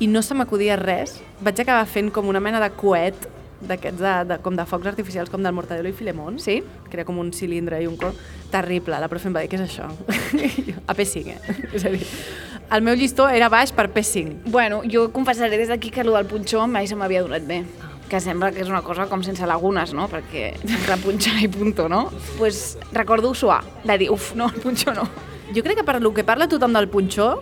[0.00, 1.18] I no se m'acudia res.
[1.44, 3.26] Vaig acabar fent com una mena de coet
[3.60, 6.38] d'aquests de, de, com de focs artificials com del Mortadelo i Filemón.
[6.40, 6.60] Sí?
[6.88, 8.14] Que era com un cilindre i un cor.
[8.50, 8.96] Terrible.
[9.02, 9.90] La profe em va dir, què és això?
[10.90, 11.58] A P5, eh?
[11.76, 12.06] És a dir,
[12.70, 14.50] el meu llistó era baix per P5.
[14.50, 17.64] Bueno, jo confessaré des d'aquí que el del punxó mai se m'havia donat bé
[18.10, 20.08] que sembla que és una cosa com sense lagunes, no?
[20.10, 22.08] Perquè entre punxar i punto, no?
[22.10, 22.60] Doncs pues,
[22.92, 25.06] recordo suar, de dir, uf, no, el punxó no.
[25.54, 27.36] Jo crec que per lo que parla tothom del punxó,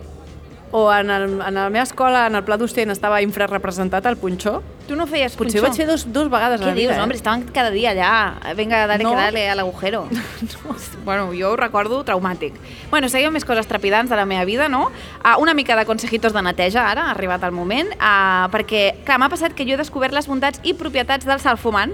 [0.71, 4.61] o en, el, en la meva escola, en el pla docent, estava infrarrepresentat el punxó,
[4.89, 5.65] Tu no feies potser punxó?
[5.65, 6.87] ho vaig fer dos, dos vegades a Què la vida.
[6.89, 7.01] dius, eh?
[7.01, 7.17] hombre?
[7.17, 8.53] Estaven cada dia allà.
[8.57, 9.11] Vinga, dale No.
[9.11, 10.07] que dale al agujero.
[10.65, 10.75] no.
[11.05, 12.53] Bueno, jo ho recordo traumàtic.
[12.89, 14.87] Bueno, seguim més coses trepidants de la meva vida, no?
[15.23, 19.19] Uh, una mica de consejitos de neteja, ara, ha arribat el moment, uh, perquè, clar,
[19.21, 21.93] m'ha passat que jo he descobert les bondats i propietats del salfumant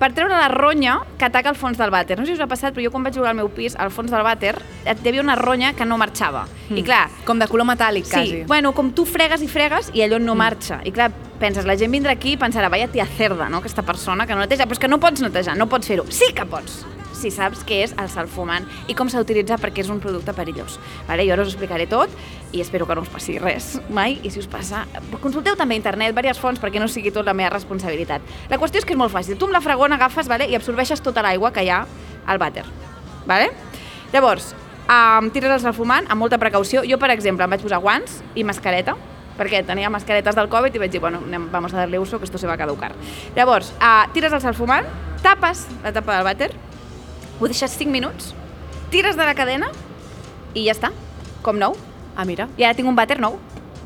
[0.00, 2.16] per treure la ronya que ataca el fons del vàter.
[2.18, 3.90] No sé si us ha passat, però jo quan vaig jugar al meu pis, al
[3.92, 4.54] fons del vàter,
[4.86, 6.46] hi havia una ronya que no marxava.
[6.72, 8.42] I clar, Com de color metàl·lic, Sí, quasi.
[8.48, 10.80] bueno, com tu fregues i fregues i allò no marxa.
[10.84, 14.26] I clar, penses, la gent vindrà aquí i pensarà, vaya tia cerda, no?, aquesta persona
[14.26, 14.64] que no neteja.
[14.64, 16.06] Però és que no pots netejar, no pots fer-ho.
[16.08, 16.86] Sí que pots,
[17.20, 20.78] si saps què és el salfumant i com s'ha d'utilitzar perquè és un producte perillós.
[21.06, 21.26] Vale?
[21.28, 22.08] Jo ara us explicaré tot
[22.52, 24.18] i espero que no us passi res mai.
[24.22, 24.84] I si us passa,
[25.22, 28.24] consulteu també a internet, diverses fonts, perquè no sigui tot la meva responsabilitat.
[28.50, 29.38] La qüestió és que és molt fàcil.
[29.38, 30.48] Tu amb la fragona agafes vale?
[30.50, 31.84] i absorbeixes tota l'aigua que hi ha
[32.26, 32.64] al vàter.
[33.26, 33.50] Vale?
[34.12, 34.54] Llavors,
[34.86, 36.82] um, tires el salfumant amb molta precaució.
[36.88, 38.96] Jo, per exemple, em vaig posar guants i mascareta,
[39.38, 42.26] perquè tenia mascaretes del Covid i vaig dir, bueno, anem, vamos a darle uso, que
[42.26, 42.92] esto se va a caducar.
[43.36, 44.88] Llavors, uh, tires el salfumant,
[45.22, 46.50] tapes la tapa del vàter,
[47.40, 48.34] ho deixes 5 minuts,
[48.90, 49.70] tires de la cadena
[50.52, 50.90] i ja està,
[51.46, 51.78] com nou.
[52.16, 52.48] Ah, mira.
[52.58, 53.38] I ara tinc un vàter nou.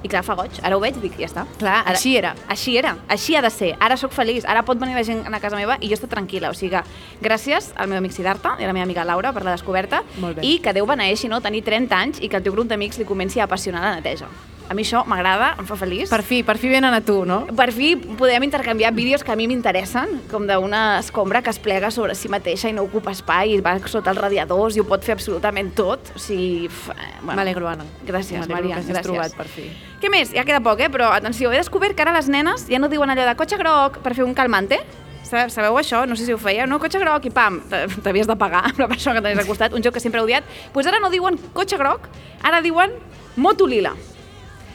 [0.05, 0.59] I clar, fa goig.
[0.63, 1.47] Ara ho veig i dic, ja està.
[1.59, 2.35] Clar, Ara- així era.
[2.53, 3.71] Així era, així ha de ser.
[3.81, 6.51] Ara sóc feliç, ara pot venir la gent a casa meva i jo estic tranquil·la.
[6.51, 6.83] O sigui que
[7.25, 10.37] gràcies al meu amic Siddhartha i a la meva amiga Laura per la descoberta Molt
[10.37, 10.45] bé.
[10.45, 13.07] i que Déu beneeixi no, tenir 30 anys i que el teu grup d'amics li
[13.09, 14.29] comenci a apassionar la neteja.
[14.65, 16.09] A mi això m'agrada, em fa feliç.
[16.09, 17.43] Per fi, per fi venen a tu, no?
[17.53, 21.91] Per fi podem intercanviar vídeos que a mi m'interessen, com d'una escombra que es plega
[21.93, 25.05] sobre si mateixa i no ocupa espai i va sota els radiadors i ho pot
[25.05, 26.15] fer absolutament tot.
[26.17, 26.91] O sigui, f...
[26.97, 27.37] eh, bueno.
[27.43, 27.85] M'alegro, Anna.
[28.09, 29.03] Gràcies, Maria, que gràcies.
[29.05, 29.69] trobat, per fi.
[30.01, 30.33] Què més?
[30.33, 30.89] Ja queda poc, eh?
[30.89, 34.01] Però atenció, he descobert que ara les nenes ja no diuen allò de cotxe groc
[34.01, 34.81] per fer un calmante.
[35.29, 36.07] Sa- Sabeu això?
[36.09, 36.65] No sé si ho feia.
[36.67, 37.61] No, cotxe groc i pam,
[38.03, 40.25] t'havies de pagar amb la persona que tenies al costat, un joc que sempre he
[40.25, 40.45] odiat.
[40.49, 42.09] Doncs pues ara no diuen cotxe groc,
[42.43, 42.97] ara diuen
[43.37, 43.93] moto lila.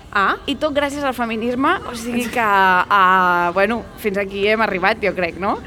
[0.10, 4.98] Ah, I tot gràcies al feminisme, o sigui que, uh, bueno, fins aquí hem arribat,
[5.04, 5.60] jo crec, no?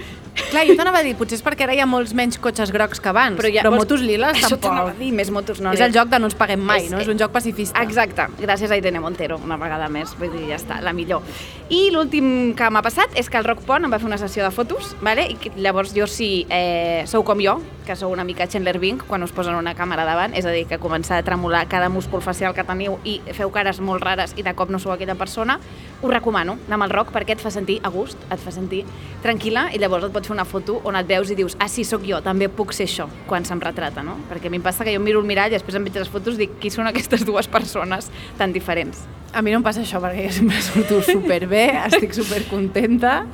[0.51, 3.01] Clar, jo t'anava a dir, potser és perquè ara hi ha molts menys cotxes grocs
[3.01, 4.99] que abans, però, ja però vols- motos liles Això t'anava a tampoc.
[5.03, 5.73] dir, més motos no.
[5.73, 6.99] és el joc de no ens paguem mai, És- no?
[6.99, 7.83] És un joc pacifista.
[7.83, 11.23] Exacte, gràcies a Irene Montero, una vegada més, vull dir, ja està, la millor.
[11.69, 14.45] I l'últim que m'ha passat és que el Rock Pont em va fer una sessió
[14.45, 15.27] de fotos, vale?
[15.33, 19.23] i llavors jo si eh, sou com jo, que sou una mica Chandler Bing, quan
[19.25, 22.55] us posen una càmera davant, és a dir, que comença a tremolar cada múscul facial
[22.55, 25.59] que teniu i feu cares molt rares i de cop no sou aquella persona,
[26.03, 28.85] us recomano anar amb el rock perquè et fa sentir a gust, et fa sentir
[29.23, 31.83] tranquil·la i llavors et pots fer una foto on et veus i dius, ah sí,
[31.85, 34.15] sóc jo, també puc ser això, quan se'm retrata, no?
[34.31, 36.11] Perquè a mi em passa que jo miro al mirall i després em veig les
[36.13, 39.03] fotos i dic, qui són aquestes dues persones tan diferents?
[39.35, 43.25] A mi no em passa això perquè jo sempre surto superbé, estic supercontenta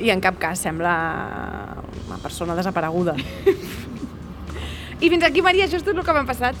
[0.00, 0.94] i en cap cas sembla
[2.08, 3.14] una persona desapareguda.
[5.02, 6.58] I fins aquí, Maria, això és tot el que m'ha passat.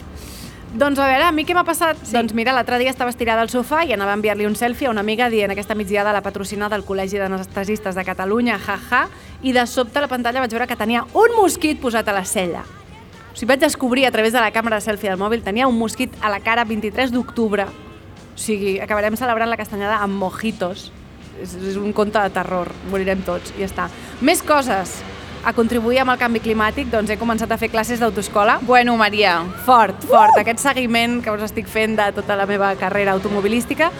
[0.72, 1.98] Doncs a veure, a mi què m'ha passat?
[2.00, 2.14] Sí.
[2.14, 4.92] Doncs mira, l'altre dia estava estirada al sofà i anava a enviar-li un selfie a
[4.94, 9.02] una amiga dient aquesta migdiada la patrocina del Col·legi d'Anestesistes de Catalunya, jaja,
[9.44, 12.24] i de sobte a la pantalla vaig veure que tenia un mosquit posat a la
[12.24, 12.64] cella.
[12.64, 15.76] O sigui, vaig descobrir a través de la càmera de selfie del mòbil, tenia un
[15.76, 17.68] mosquit a la cara 23 d'octubre.
[17.68, 20.88] O sigui, acabarem celebrant la castanyada amb mojitos.
[21.36, 23.90] És, és un conte de terror, morirem tots, i ja està.
[24.24, 25.02] Més coses
[25.44, 28.60] a contribuir amb el canvi climàtic, doncs he començat a fer classes d'autoescola.
[28.62, 30.38] Bueno, Maria, Fort, fort.
[30.38, 33.90] Aquest seguiment que us estic fent de tota la meva carrera automobilística.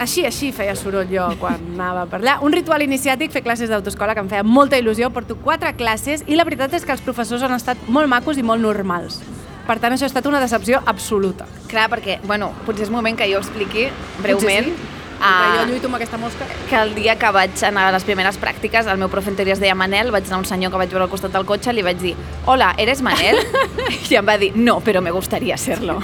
[0.00, 2.38] Així, així feia soroll jo quan anava per allà.
[2.46, 5.10] Un ritual iniciàtic, fer classes d'autoescola, que em feia molta il·lusió.
[5.12, 8.46] Porto quatre classes i la veritat és que els professors han estat molt macos i
[8.46, 9.20] molt normals.
[9.66, 11.46] Per tant, això ha estat una decepció absoluta.
[11.68, 13.90] clar, perquè, bueno, potser és moment que jo expliqui
[14.22, 14.99] breument Potser sí.
[15.20, 16.44] Ah, jo lluito amb aquesta mosca.
[16.68, 19.54] que el dia que vaig anar a les primeres pràctiques, el meu profe en teoria
[19.54, 21.72] es deia Manel, vaig anar a un senyor que vaig veure al costat del cotxe,
[21.72, 22.14] li vaig dir,
[22.46, 23.38] hola, ¿eres Manel?
[24.10, 26.00] I em va dir, no, però me gustaría serlo.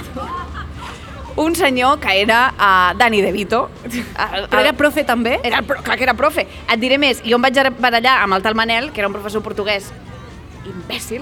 [1.37, 3.69] Un senyor que era uh, Dani De Vito.
[3.85, 5.35] El- Però era profe també?
[5.45, 6.47] Era pro, clar que era profe.
[6.65, 9.43] Et diré més, jo em vaig barallar amb el tal Manel, que era un professor
[9.45, 9.91] portuguès
[10.65, 11.21] imbècil,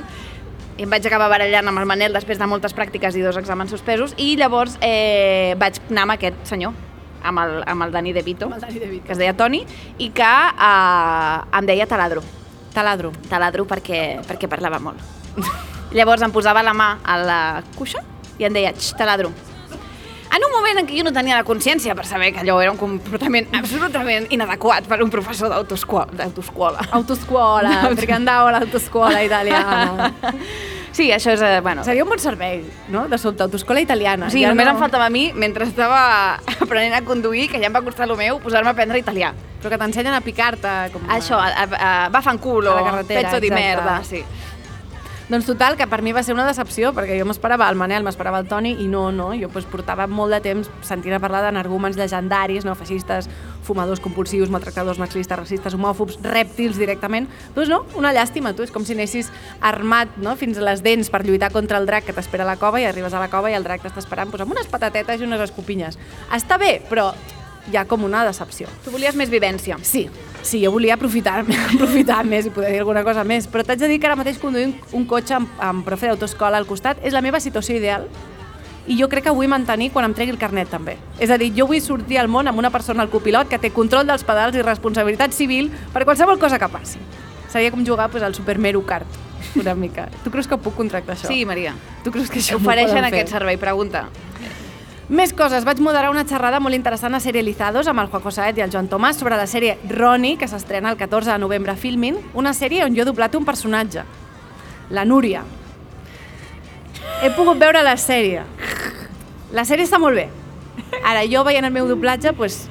[0.78, 3.70] i em vaig acabar barallant amb el Manel després de moltes pràctiques i dos exàmens
[3.76, 6.72] suspesos, i llavors eh, vaig anar amb aquest senyor,
[7.26, 9.06] amb el, amb el Dani De Vito, Amb el Dani De Vito.
[9.08, 9.64] que es deia Toni,
[9.98, 12.24] i que eh, em deia taladro.
[12.76, 13.12] Taladro.
[13.30, 15.02] Taladro perquè, perquè parlava molt.
[15.96, 17.42] llavors em posava la mà a la
[17.76, 18.02] cuixa
[18.38, 19.32] i em deia, xx, taladro.
[20.36, 22.72] En un moment en què jo no tenia la consciència per saber que allò era
[22.74, 26.90] un comportament absolutament inadequat per un professor d'autoescola.
[26.92, 30.12] Autoscuola, perché andavo all'autoscuola italiana.
[30.96, 31.42] Sí, això és...
[31.44, 34.30] eh, Bueno, Seria un bon servei, no?, de sobte, autoscola italiana.
[34.30, 37.76] o sigui, només em faltava a mi, mentre estava aprenent a conduir, que ja em
[37.76, 39.34] va costar el meu, posar-me a aprendre italià.
[39.60, 40.74] Però que t'ensenyen a picar-te.
[40.94, 42.22] Com Això, a, a, a, va
[42.80, 44.24] la carretera, pezzo di merda, sí.
[45.28, 48.44] Doncs total, que per mi va ser una decepció, perquè jo m'esperava el Manel, m'esperava
[48.44, 51.98] el Toni, i no, no, jo pues, portava molt de temps sentint a parlar d'energúmens
[51.98, 53.28] legendaris, no, feixistes,
[53.66, 57.30] fumadors compulsius, maltractadors, masclistes, racistes, homòfobs, rèptils directament.
[57.56, 59.32] Doncs no, una llàstima, tu, és com si anessis
[59.66, 62.60] armat no, fins a les dents per lluitar contra el drac que t'espera a la
[62.62, 65.22] cova i arribes a la cova i el drac t'està esperant pues, amb unes patatetes
[65.22, 65.98] i unes escopinyes.
[66.36, 67.12] Està bé, però
[67.72, 68.70] hi ha com una decepció.
[68.86, 69.78] Tu volies més vivència.
[69.82, 70.06] Sí,
[70.44, 71.40] sí, jo volia aprofitar,
[71.74, 74.40] aprofitar més i poder dir alguna cosa més, però t'haig de dir que ara mateix
[74.42, 78.10] conduir un, un cotxe amb, amb profe d'autoescola al costat és la meva situació ideal
[78.88, 80.98] i jo crec que vull mantenir quan em tregui el carnet també.
[81.20, 83.72] És a dir, jo vull sortir al món amb una persona al copilot que té
[83.74, 87.00] control dels pedals i responsabilitat civil per qualsevol cosa que passi.
[87.50, 89.08] Seria com jugar pues, al Super Mario Kart,
[89.56, 90.10] una mica.
[90.24, 91.28] Tu creus que puc contractar això?
[91.28, 91.74] Sí, Maria.
[92.04, 93.14] Tu creus que això m'ho Ofereixen poden fer?
[93.22, 94.06] aquest servei, pregunta.
[95.10, 95.66] Més coses.
[95.66, 98.88] Vaig moderar una xerrada molt interessant a Serializados amb el Juanjo Saet i el Joan
[98.90, 102.84] Tomàs sobre la sèrie Ronnie, que s'estrena el 14 de novembre a Filmin, una sèrie
[102.86, 104.02] on jo he doblat un personatge,
[104.90, 105.44] la Núria.
[107.26, 108.44] He pogut veure la sèrie.
[109.58, 110.28] La sèrie està molt bé.
[111.02, 112.68] Ara, jo veient el meu doblatge, pues,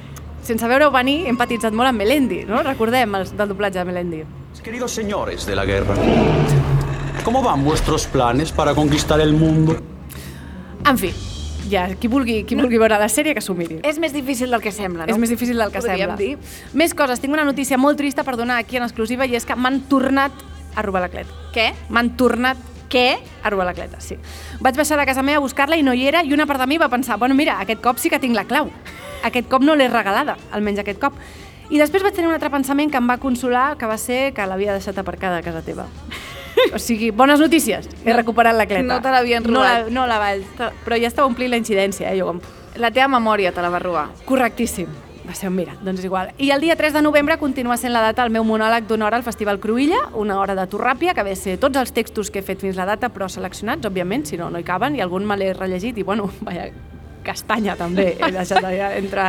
[0.47, 2.61] sense veure-ho venir, he empatitzat molt amb Melendi, no?
[2.63, 4.21] Recordem el, del doblatge de Melendi.
[4.63, 5.93] Queridos señores de la guerra,
[7.25, 9.75] ¿cómo van vuestros planes para conquistar el mundo?
[10.87, 11.11] En fi,
[11.69, 13.81] ja, qui vulgui, qui vulgui veure la sèrie, que s'ho miri.
[13.83, 15.11] És més difícil del que sembla, no?
[15.11, 16.15] És més difícil del que Podríem sembla.
[16.15, 16.37] dir.
[16.73, 17.19] Més coses.
[17.19, 20.31] Tinc una notícia molt trista per donar aquí en exclusiva i és que m'han tornat
[20.75, 21.43] a robar la cleta.
[21.51, 21.73] Què?
[21.89, 23.17] M'han tornat Què?
[23.43, 24.17] a robar la cleta, sí.
[24.61, 26.67] Vaig baixar de casa meva a buscar-la i no hi era i una part de
[26.67, 28.71] mi va pensar, bueno, mira, aquest cop sí que tinc la clau.
[29.23, 31.13] Aquest cop no l'he regalada, almenys aquest cop.
[31.69, 34.45] I després vaig tenir un altre pensament que em va consolar, que va ser que
[34.45, 35.87] l'havia deixat aparcada a casa teva.
[36.73, 38.85] O sigui, bones notícies, he recuperat la cleta.
[38.87, 39.91] No te l'havien no la, robat.
[39.91, 40.45] no la vaig...
[40.85, 42.19] Però ja estava omplint la incidència, eh?
[42.19, 42.39] Jo, com,
[42.79, 44.07] La teva memòria te la va robar.
[44.25, 44.87] Correctíssim.
[45.25, 46.29] Va ser, mira, doncs és igual.
[46.37, 49.17] I el dia 3 de novembre continua sent la data del meu monòleg d'una hora
[49.17, 52.39] al Festival Cruïlla, una hora de torràpia, que ve a ser tots els textos que
[52.39, 55.25] he fet fins la data, però seleccionats, òbviament, si no, no hi caben, i algun
[55.25, 56.67] me l'he rellegit, i bueno, vaja,
[57.25, 59.23] castanya també, he deixat allà entre,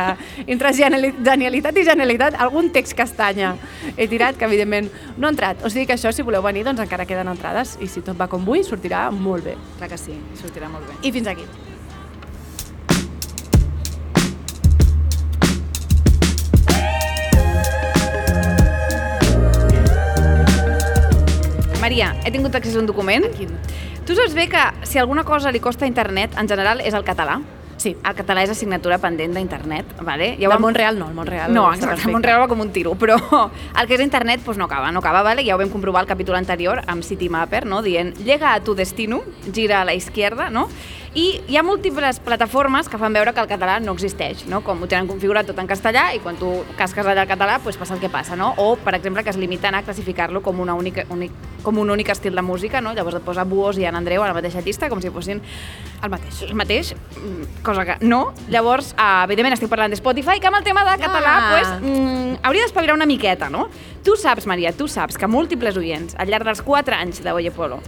[0.45, 3.55] entre geniali- genialitat i genialitat, algun text castanya
[3.97, 5.65] he tirat, que evidentment no ha entrat.
[5.65, 8.29] O sigui que això, si voleu venir, doncs encara queden entrades, i si tot va
[8.29, 9.57] com vull, sortirà molt bé.
[9.79, 10.99] Clar que sí, sortirà molt bé.
[11.09, 11.49] I fins aquí.
[21.87, 23.29] Maria, he tingut accés a un document.
[23.37, 23.53] Quin?
[24.07, 27.05] Tu saps bé que si alguna cosa li costa a internet, en general, és el
[27.07, 27.37] català?
[27.79, 27.93] Sí.
[28.03, 30.31] El català és assignatura pendent d'internet, vale?
[30.33, 32.95] Ja del vam- Montreal no, el Montreal No, exacte, el Montreal va com un tiro,
[32.99, 33.15] però
[33.79, 35.45] el que és internet doncs no acaba, no acaba, vale?
[35.47, 37.83] ja ho vam comprovar al capítol anterior amb City Mapper, no?
[37.85, 39.21] dient llega a tu destino,
[39.53, 40.67] gira a la izquierda, no?
[41.15, 44.61] I hi ha múltiples plataformes que fan veure que el català no existeix, no?
[44.65, 47.77] com ho tenen configurat tot en castellà i quan tu casques allà el català doncs
[47.79, 48.35] passa el que passa.
[48.35, 48.53] No?
[48.57, 51.31] O, per exemple, que es limiten a classificar-lo com, una única, únic,
[51.63, 52.93] com un únic estil de música, no?
[52.93, 55.41] llavors et posa Buos i en Andreu a la mateixa llista com si fossin
[56.03, 56.41] El mateix.
[56.43, 58.33] el mateix, mm, cosa que no.
[58.49, 61.49] Llavors, uh, evidentment estic parlant de Spotify, que amb el tema de català Ah.
[61.51, 63.69] pues, mm, hauria d'espavilar una miqueta, no?
[64.03, 67.51] Tu saps, Maria, tu saps que múltiples oients, al llarg dels 4 anys de Oye
[67.51, 67.79] Polo,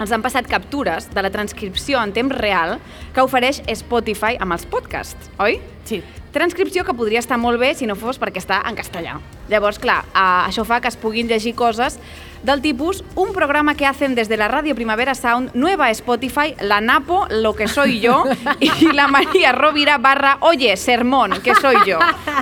[0.00, 2.78] els han passat captures de la transcripció en temps real
[3.14, 5.60] que ofereix Spotify amb els podcasts, oi?
[5.86, 6.00] Sí.
[6.34, 9.20] Transcripció que podria estar molt bé si no fos perquè està en castellà.
[9.52, 12.00] Llavors, clar, eh, això fa que es puguin llegir coses
[12.44, 17.26] del tipus un programa que hacen desde la Radio Primavera Sound, Nueva Spotify, La Napo,
[17.30, 18.24] Lo que soy yo,
[18.60, 21.98] y la María Rovira barra Oye, Sermón, que soy yo.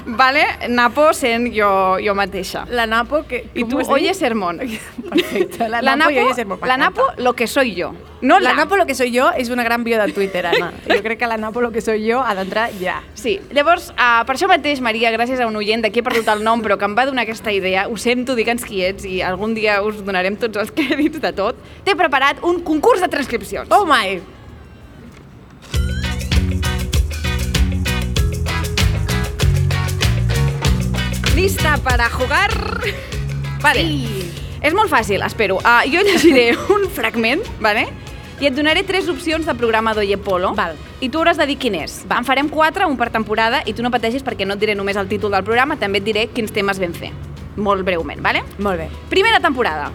[0.06, 0.44] ¿Vale?
[0.68, 2.66] Napo sent jo, jo mateixa.
[2.68, 3.48] La Napo, que...
[3.54, 3.78] I tu?
[3.78, 4.58] Oye, Sermón.
[5.10, 5.68] Perfecte.
[5.68, 6.58] La, La Napo, Napo, i Oye Sermón.
[6.64, 7.94] la Napo, Lo que soy yo.
[8.22, 10.72] No La la, Napo lo que soy yo és una gran bio de Twitter, Anna.
[10.86, 13.02] Jo crec que la Napo lo que soy yo ha d'entrar ja.
[13.14, 16.44] Sí, llavors, uh, per això mateix, Maria, gràcies a un oient d'aquí he perdut el
[16.46, 19.56] nom, però que em va donar aquesta idea, ho sento, digue'ns qui ets i algun
[19.58, 23.68] dia us donarem tots els crèdits de tot, t'he preparat un concurs de transcripcions.
[23.70, 24.22] Oh my!
[31.36, 32.50] ¿Lista para jugar?
[33.62, 33.84] Vale.
[34.62, 35.58] És molt fàcil, espero.
[35.60, 37.88] Uh, jo llegiré un fragment, vale?
[38.42, 40.50] i et donaré tres opcions de programa d'Oye Polo.
[40.58, 40.74] Val.
[40.98, 42.00] I tu hauràs de dir quin és.
[42.10, 42.18] Va.
[42.18, 44.98] En farem quatre, un per temporada, i tu no pateixis perquè no et diré només
[44.98, 47.12] el títol del programa, també et diré quins temes vam fer.
[47.56, 48.42] Molt breument, vale?
[48.58, 48.88] Molt bé.
[49.10, 49.90] Primera temporada.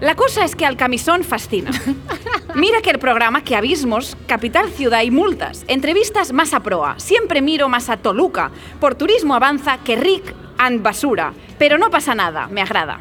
[0.00, 1.70] La cosa es que al camisón fascina.
[2.54, 5.64] Mira que el programa que abismos, capital, ciudad y multas.
[5.66, 6.94] Entrevistas más a proa.
[6.98, 8.50] Siempre miro más a Toluca.
[8.80, 11.32] Por turismo avanza que Rick and basura.
[11.58, 13.00] Pero no pasa nada, me agrada.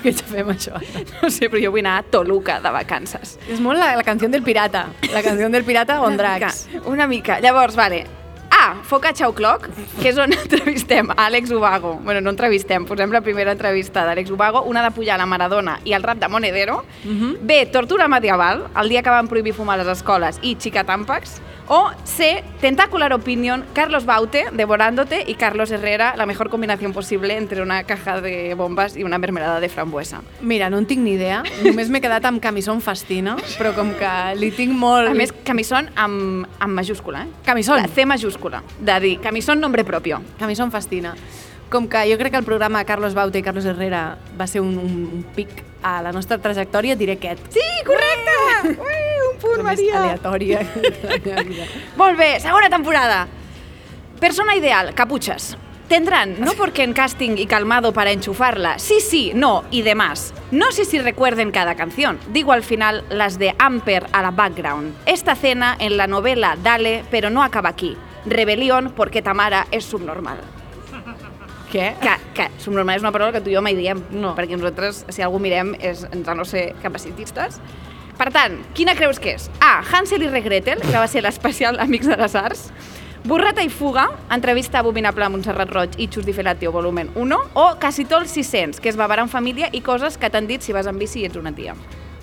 [0.00, 0.78] Jo ja fem això.
[1.20, 3.36] No sé, però jo vull anar a Toluca de vacances.
[3.50, 4.86] És molt la, la canció del pirata.
[5.12, 6.54] La canció del pirata mica,
[6.86, 7.40] una mica.
[7.40, 8.19] Llavors, vale.
[8.50, 9.68] A, Focaccia O'Clock,
[10.00, 11.94] que és on entrevistem a Àlex Ubago.
[12.04, 15.78] Bueno, no entrevistem, posem la primera entrevista d'Àlex Ubago, una de pujar a la Maradona
[15.84, 16.82] i el rap de Monedero.
[17.40, 21.38] B, Tortura Medieval, el dia que van prohibir fumar a les escoles i Chica Tampax.
[21.72, 27.62] O C, Tentacular Opinion, Carlos Baute, Devorándote, y Carlos Herrera, la mejor combinación posible entre
[27.62, 30.22] una caja de bombas i una mermelada de frambuesa.
[30.40, 31.44] Mira, no en tinc ni idea.
[31.62, 35.12] Només m'he quedat amb camisón fastina, però com que li tinc molt...
[35.12, 37.30] A més, camisón amb, amb majúscula, eh?
[37.46, 37.78] Camisón.
[37.78, 40.24] La C majúscula, de dir camisón nombre propio.
[40.42, 41.14] Camisón fastina.
[41.70, 44.74] Com que jo crec que el programa Carlos Baute i Carlos Herrera va ser un,
[44.74, 47.46] un, pic a la nostra trajectòria, diré aquest.
[47.54, 48.74] Sí, correcte!
[48.74, 50.00] Ui, un punt, Maria.
[50.02, 50.64] aleatòria.
[52.00, 53.26] Molt bé, segona temporada.
[54.18, 55.54] Persona ideal, capuchas.
[55.86, 60.34] Tendrán, no porque en casting y calmado para enchufarla, sí, sí, no y demás.
[60.50, 64.94] No sé si recuerden cada canción, digo al final las de Amper a la background.
[65.06, 67.96] Esta cena en la novela Dale, pero no acaba aquí.
[68.24, 70.38] Rebelión porque Tamara es subnormal.
[71.70, 71.92] Què?
[72.02, 74.34] Que, que subnormal és una paraula que tu i jo mai diem, No.
[74.34, 77.60] perquè nosaltres, si algú mirem, és, ens ha no ser capacitistes.
[78.18, 79.48] Per tant, quina creus que és?
[79.64, 79.78] A.
[79.80, 82.66] Hansel i Regretel, que va ser l'especial Amics de les Arts.
[83.24, 87.38] Borrata i fuga, entrevista abominable a Montserrat Roig i Xus Di Felatio, volumen 1.
[87.54, 90.88] O Casitol 600, que és babar en família i coses que t'han dit si vas
[90.88, 91.74] amb bici i ets una tia.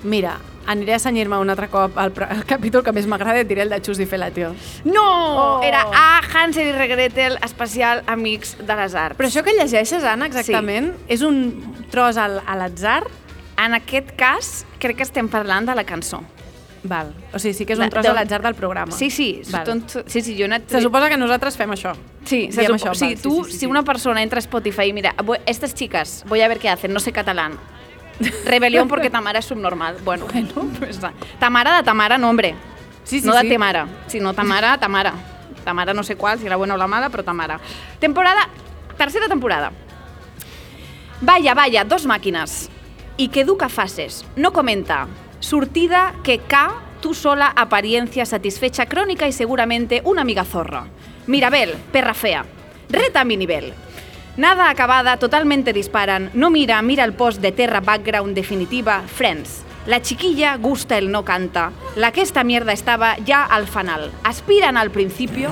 [0.07, 0.37] Mira,
[0.71, 3.73] aniré a senyir-me un altre cop al, al capítol que més m'agrada i diré el
[3.75, 4.53] de Xus Di Felatio.
[4.87, 5.03] No!
[5.03, 5.63] Oh.
[5.67, 6.21] Era A.
[6.33, 9.19] Hansel i Regretel, especial Amics de les Arts.
[9.19, 11.05] Però això que llegeixes, Anna, exactament, sí.
[11.17, 11.41] és un
[11.91, 13.01] tros al, a l'atzar?
[13.57, 16.21] En aquest cas, crec que estem parlant de la cançó.
[16.87, 17.09] Val.
[17.33, 18.93] O sigui, sí que és un De- tros de- a l'atzar del programa.
[18.95, 19.65] Sí, sí, Val.
[19.65, 20.69] tot, sí, sí, jo he anat...
[20.71, 21.95] Se suposa que nosaltres fem això.
[22.23, 23.65] Sí, se Diem supo- això, sí, val, sí, tú, sí, sí, si sí.
[23.65, 25.15] una persona entra a Spotify y mira,
[25.47, 27.57] estas chicas, voy a ver qué hacen, no sé catalán.
[28.45, 29.97] Rebelión porque Tamara es subnormal.
[30.03, 30.25] Bueno,
[30.80, 32.56] pues, ah, Tamara de Tamara, no, hombre.
[33.03, 33.49] Sí, sí, no de sí.
[33.49, 35.13] Temara, sino Tamara, Tamara.
[35.63, 37.60] Tamara no sé cuál, si la buena o la mala, pero Tamara.
[37.99, 38.49] Temporada,
[38.97, 39.71] tercera temporada.
[41.21, 42.69] Vaya, vaya, dos máquinas.
[43.17, 44.25] Y que educa fases.
[44.36, 45.08] No comenta.
[45.39, 50.88] Surtida que K, tú sola, apariencia satisfecha, crónica y seguramente una amiga zorra.
[51.25, 52.45] Mirabel, perra fea.
[52.89, 53.73] Reta a mi nivel.
[54.38, 56.30] Nada acabada, totalmente disparan.
[56.36, 59.63] No mira, mira el post de Terra Background definitiva, Friends.
[59.88, 61.71] La chiquilla gusta el no canta.
[61.95, 64.12] La que esta mierda estaba ya al fanal.
[64.23, 65.50] Aspiran al principio.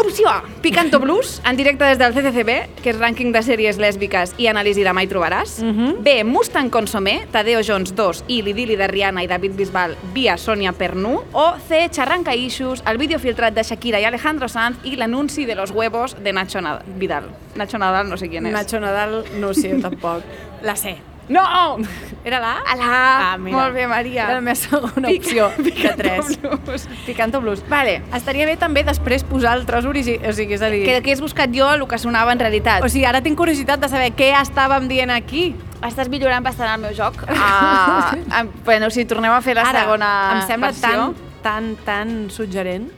[0.00, 4.32] Opció A, Picanto Blues, en directe des del CCCB, que és rànquing de sèries lèsbiques
[4.40, 5.58] i anàlisi de mai trobaràs.
[6.00, 10.72] B, Mustang Consomé, Tadeo Jones 2 i l'idili de Rihanna i David Bisbal via Sonia
[10.72, 11.20] Pernú.
[11.32, 15.54] O C, Charranca Issues, el vídeo filtrat de Shakira i Alejandro Sanz i l'anunci de
[15.54, 17.28] los huevos de Nacho Nad- Vidal.
[17.56, 18.52] Nacho Nadal, no sé quién és.
[18.52, 20.22] Nacho Nadal, no ho sé, tampoc.
[20.62, 20.96] La sé.
[21.30, 21.78] No!
[22.24, 22.74] Era la A?
[22.76, 22.86] La
[23.32, 23.56] Ah, mira.
[23.56, 24.24] Molt bé, Maria.
[24.24, 26.34] Era la meva segona opció de tres.
[26.42, 26.88] Blues.
[27.06, 27.62] Picanto Blues.
[27.70, 28.02] Vale.
[28.12, 30.82] Estaria bé també després posar el tros original, o sigui, és a dir...
[30.84, 32.82] Que, que has buscat jo el que sonava en realitat.
[32.84, 35.52] O sigui, ara tinc curiositat de saber què estàvem dient aquí.
[35.86, 37.22] Estàs millorant bastant el meu joc.
[37.30, 41.12] Ah, ah, bueno, si tornem a fer la ara, segona em sembla versió.
[41.42, 42.90] tan, tan, tan suggerent.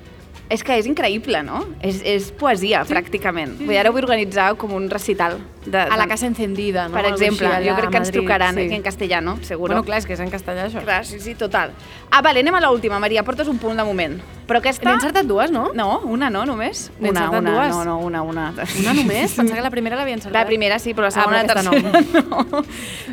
[0.53, 1.63] És que és increïble, no?
[1.81, 2.93] És, és poesia, sí.
[2.93, 3.55] pràcticament.
[3.63, 5.39] Vull dir, ara vull organitzar com un recital.
[5.65, 6.97] De, A la casa encendida, no?
[6.99, 8.65] Per exemple, així, jo crec que ens Madrid, trucaran sí.
[8.69, 8.75] sí.
[8.75, 9.71] en castellano, seguro.
[9.77, 10.83] Bueno, clar, és que és en castellà, això.
[10.83, 11.71] Clar, sí, sí, total.
[12.11, 14.19] Ah, vale, anem a l'última, Maria, portes un punt de moment.
[14.51, 14.89] Però aquesta...
[14.91, 15.69] N'he encertat dues, no?
[15.79, 16.89] No, una no, només.
[16.99, 17.77] N'he Una, encertat una, dues?
[17.77, 18.49] no, no, una, una.
[18.83, 19.33] Una només?
[19.39, 20.37] Pensava que la primera l'havia encertat.
[20.41, 22.65] La primera sí, però la Ah, segona però i aquesta tercera no.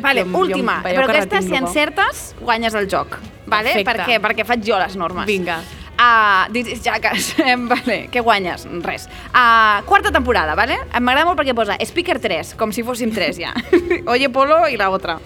[0.02, 0.80] Vale, Jo- jo- última.
[0.82, 1.62] veieu però que aquesta, si no?
[1.62, 3.16] encertes, guanyes el joc.
[3.46, 3.72] Vale?
[3.78, 3.90] Perfecte.
[3.94, 5.24] Perquè, perquè faig jo les normes.
[5.30, 5.60] Vinga.
[6.00, 6.48] Uh,
[6.80, 7.34] Jackass,
[7.72, 8.64] vale, què guanyes?
[8.86, 9.04] Res.
[9.34, 10.78] Uh, quarta temporada, vale?
[10.96, 13.52] Em M'agrada molt perquè posa Speaker 3, com si fóssim 3 ja.
[14.12, 15.18] Oye Polo i la otra.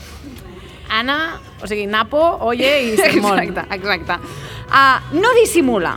[0.90, 3.38] Ana, o sigui, Napo, Oye i Sermón.
[3.44, 4.18] Exacte, exacte.
[4.66, 5.94] Uh, no disimula.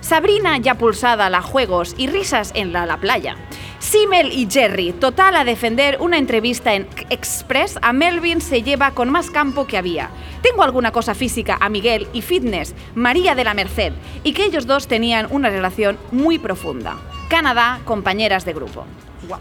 [0.00, 3.36] Sabrina ya pulsada a la juegos y risas en la, la playa.
[3.80, 9.08] Simmel y Jerry, total a defender una entrevista en Express, a Melvin se lleva con
[9.08, 10.10] más campo que había.
[10.42, 14.66] Tengo alguna cosa física a Miguel y fitness, María de la Merced, y que ellos
[14.66, 16.98] dos tenían una relación muy profunda.
[17.28, 18.84] Canadá, compañeras de grupo.
[19.26, 19.40] Guau.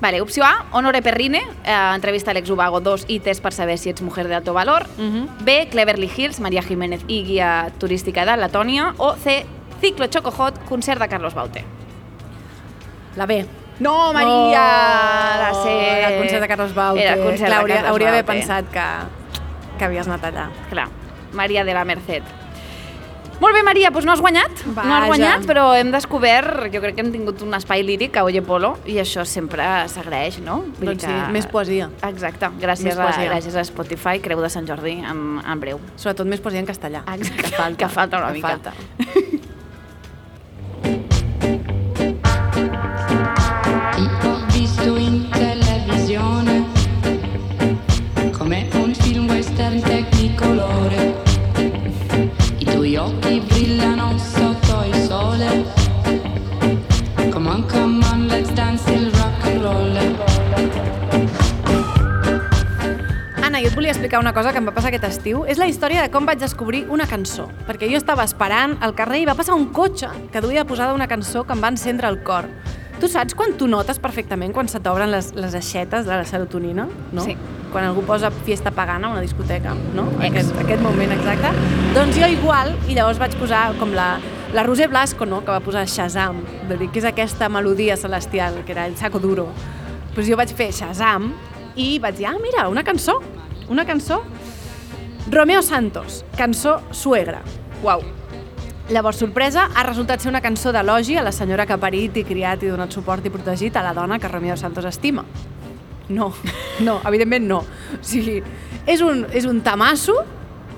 [0.00, 3.78] Vale, opció A, Honore Perrine, eh, entrevista a Alex Ubago, dos i test per saber
[3.78, 4.86] si ets mujer de alto valor.
[5.40, 8.94] B, Cleverly Hills, María Jiménez i guia turística de Letònia.
[8.98, 9.46] O C,
[9.80, 11.77] Ciclo Choco Hot, concert de Carlos Baute.
[13.18, 13.42] La B.
[13.82, 14.64] No, Maria!
[15.42, 15.68] la C.
[15.98, 17.02] Era el concert de Carlos Baute.
[17.02, 18.86] Era el concert Clar, de Carlos hauria d'haver pensat que,
[19.78, 20.48] que havies anat allà.
[20.70, 20.88] Clar,
[21.38, 22.22] Maria de la Merced.
[23.38, 24.64] Molt bé, Maria, doncs no has guanyat.
[24.66, 25.06] No has Vaja.
[25.12, 28.72] guanyat, però hem descobert, jo crec que hem tingut un espai líric a Oye Polo,
[28.90, 29.62] i això sempre
[29.92, 30.56] s'agraeix, no?
[30.80, 31.86] Vull Doncs sí, més poesia.
[32.08, 33.28] Exacte, gràcies, Més a, poesia.
[33.30, 35.78] gràcies a Spotify, Creu de Sant Jordi, en, en breu.
[35.94, 37.04] Sobretot més poesia en castellà.
[37.14, 37.78] Exacte, Que falta.
[37.84, 38.58] que falta una que mica.
[38.58, 38.74] Falta.
[48.74, 49.78] un film western.
[52.58, 55.64] I brillano sotto il sole.
[58.54, 59.96] Dance il rock and roll.
[63.42, 65.44] Anna, volia explicar una cosa que em va passar aquest estiu.
[65.46, 67.48] És la història de com vaig descobrir una cançó.
[67.68, 71.06] Perquè jo estava esperant al carrer i va passar un cotxe que duia posada una
[71.06, 72.48] cançó que em va encendre el cor.
[72.98, 76.88] Tu saps quan tu notes perfectament quan se t'obren les, les aixetes de la serotonina?
[77.14, 77.22] No?
[77.22, 77.36] Sí.
[77.70, 80.08] Quan algú posa fiesta pagana a una discoteca, no?
[80.24, 81.52] Aquest, aquest moment exacte.
[81.94, 84.08] Doncs jo igual, i llavors vaig posar com la,
[84.56, 85.44] la Roser Blasco, no?
[85.44, 89.46] que va posar Shazam, que és aquesta melodia celestial, que era el saco duro.
[90.16, 91.30] Doncs jo vaig fer Shazam
[91.78, 93.20] i vaig dir, ah, mira, una cançó,
[93.70, 94.24] una cançó.
[95.30, 97.44] Romeo Santos, cançó Suegra.
[97.84, 98.02] Uau.
[98.88, 102.24] Llavors, sorpresa, ha resultat ser una cançó d'elogi a la senyora que ha parit i
[102.24, 105.26] criat i donat suport i protegit a la dona que Romeo Santos estima.
[106.08, 106.30] No,
[106.86, 107.58] no, evidentment no.
[107.60, 108.38] O sigui,
[108.88, 110.16] és un, és un tamasso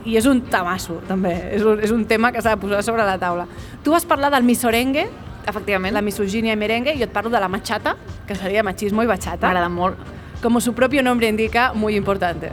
[0.05, 1.37] i és un tamasso, també.
[1.55, 3.47] És un, és un tema que s'ha de posar sobre la taula.
[3.85, 5.07] Tu vas parlar del misorengue,
[5.47, 5.95] Efectivament.
[5.95, 7.95] la misogínia i merengue, i jo et parlo de la machata,
[8.27, 9.47] que seria machismo i bachata.
[9.47, 9.97] M'agrada molt.
[10.43, 12.51] Como su propio nombre indica, muy importante.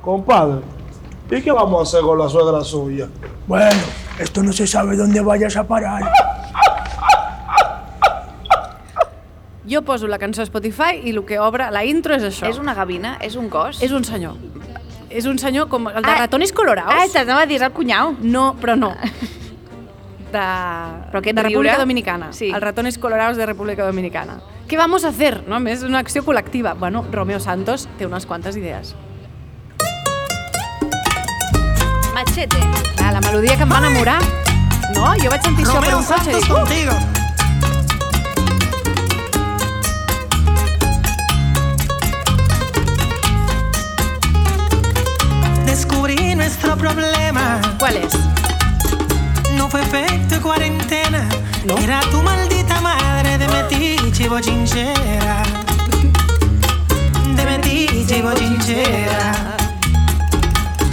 [0.00, 0.60] Compadre,
[1.30, 3.08] ¿y qué vamos a hacer con la suegra suya?
[3.46, 6.02] Bueno, esto no se sabe dónde vayas a parar.
[9.68, 12.46] Jo poso la cançó a Spotify i el que obre la intro és això.
[12.48, 13.16] És una gavina?
[13.20, 13.80] És un cos?
[13.82, 14.36] És un senyor.
[15.10, 16.94] És un senyor com el de Ah, ratones colorados.
[16.94, 18.14] Ah, t'anava a dir, és el cunyau.
[18.22, 18.94] No, però no.
[20.26, 21.78] De, Però aquest de República riure?
[21.78, 22.32] Dominicana.
[22.32, 22.48] Sí.
[22.50, 24.40] Els ratones colorados de República Dominicana.
[24.68, 25.44] Què vamos a hacer?
[25.46, 25.54] No?
[25.54, 26.74] A més, és una acció col·lectiva.
[26.76, 28.94] Bueno, Romeo Santos té unes quantes idees.
[32.16, 32.56] Machete.
[32.96, 34.20] Clar, la melodia que em va enamorar.
[34.94, 36.94] No, jo vaig sentir això per un cotxe i dic, "Uh, contigo.
[45.66, 47.60] Descubrí nuestro problema.
[47.78, 48.14] ¿Cuál es?
[49.58, 51.28] No fue efecto de cuarentena.
[51.66, 51.76] ¿No?
[51.76, 55.42] Era tu maldita madre de metiche y bochinchera.
[57.36, 59.65] De metiche y bochinchera.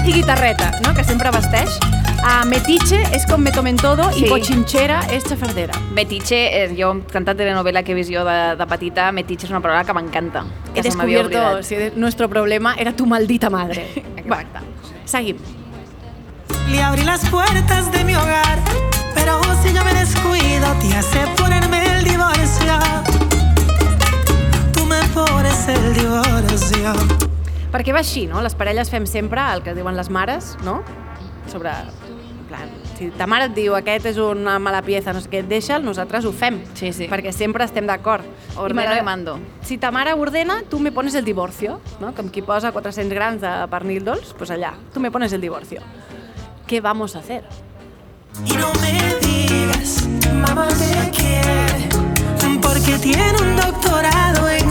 [0.06, 0.94] I guitarreta, no?
[0.94, 1.78] que sempre vesteix.
[2.24, 4.26] A metiche és com me tomen todo Sí.
[4.26, 5.74] i cochinchera és xafardera.
[5.96, 9.60] Metiche, eh, jo, tanta telenovela que he vist jo de, de petita, metiche és una
[9.62, 10.46] paraula que m'encanta.
[10.76, 13.88] He descubierto si nuestro problema era tu maldita madre.
[14.18, 14.60] Exacte.
[15.06, 15.38] Seguim.
[16.70, 18.60] Le abrí las puertas de mi hogar.
[19.16, 22.80] Pero si yo me descuido, te hace ponerme el divorcio.
[24.74, 26.94] Tú me por es el divorcio.
[27.74, 28.42] Perquè va així, no?
[28.46, 30.84] Les parelles fem sempre el que diuen les mares, no?
[31.52, 35.30] Sobre, en plan, si ta mare et diu aquest és una mala pieza, no sé
[35.32, 36.62] què, deixa'l, nosaltres ho fem.
[36.78, 37.08] Sí, sí.
[37.12, 38.24] Perquè sempre estem d'acord.
[38.56, 39.40] Ordeno m'agrada- y mando.
[39.66, 42.14] Si ta mare ordena, tu me pones el divorcio, no?
[42.14, 45.82] Com qui posa 400 grams de pernil dolç, pues allà, tu me pones el divorcio.
[46.68, 47.44] ¿Qué vamos a hacer?
[48.46, 51.90] Y no me digas, mamá te quiere,
[52.62, 54.63] porque tiene un doctorado en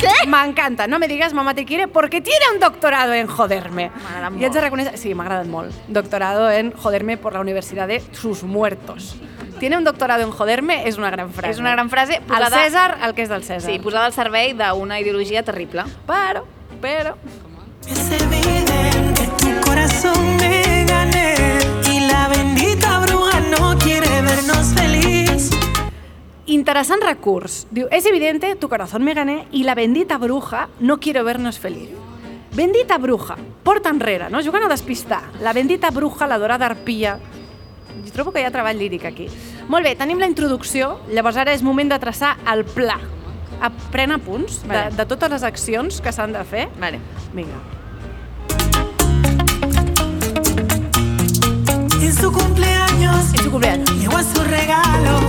[0.00, 0.26] ¿Qué?
[0.28, 0.86] M'encanta.
[0.86, 3.90] No me digas mamá te quiere porque tiene un doctorado en joderme.
[4.38, 4.96] I haig de reconèixer...
[4.98, 5.72] Sí, m'ha agradat molt.
[5.88, 9.16] Doctorado en joderme por la Universidad de sus muertos.
[9.58, 11.50] Tiene un doctorado en joderme és una gran frase.
[11.50, 13.70] És una gran frase posada- César, el que és del César.
[13.72, 15.82] Sí, posada al servei d'una ideologia terrible.
[16.06, 16.44] Però,
[16.80, 17.16] però...
[17.88, 21.34] Es evidente, tu corazón me gané
[21.90, 25.07] y la bendita bruja no quiere vernos feliz.
[26.48, 27.66] Interessant recurs.
[27.70, 31.90] Diu, és evidente, tu corazón me gané i la bendita bruja no quiero vernos feliz.
[32.56, 34.40] Bendita bruja, porta enrere, no?
[34.42, 35.20] Jugant a despistar.
[35.44, 37.18] La bendita bruja, la dorada arpia.
[38.06, 39.26] Jo trobo que hi ha treball líric aquí.
[39.68, 42.96] Molt bé, tenim la introducció, llavors ara és moment de traçar el pla.
[43.60, 44.96] A- Pren apunts de, Vale.
[44.96, 46.68] de totes les accions que s'han de fer.
[46.80, 46.98] Vale.
[47.34, 47.60] Vinga.
[52.00, 53.90] En su cumpleaños, En su cumpleaños.
[54.00, 55.20] llegó a su regalo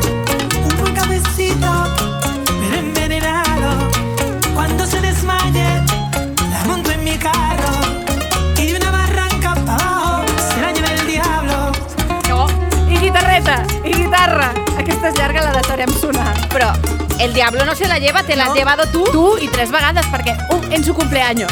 [16.50, 16.74] Però
[17.20, 19.04] el diablo no se la lleva, te la has llevado tú.
[19.12, 21.52] Tu i tres vegades, perquè un, en su cumpleaños,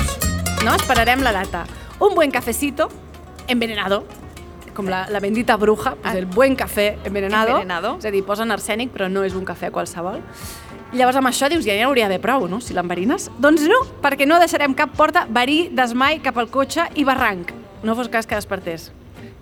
[0.66, 0.74] no?
[0.74, 1.66] Esperarem la data.
[2.00, 2.90] Un buen cafecito
[3.48, 4.06] envenenado,
[4.78, 7.58] com la, la bendita bruja, pues el buen café envenenado.
[7.58, 7.96] Envenenado.
[7.98, 10.22] És a dir, posen arsènic, però no és un cafè qualsevol.
[10.94, 13.28] Llavors amb això dius, ja n'hi hauria d'haver prou, no?, si l'enverines.
[13.42, 17.52] Doncs no, perquè no deixarem cap porta, verí, desmai, cap al cotxe i barranc.
[17.84, 18.92] No fos cas que despertés.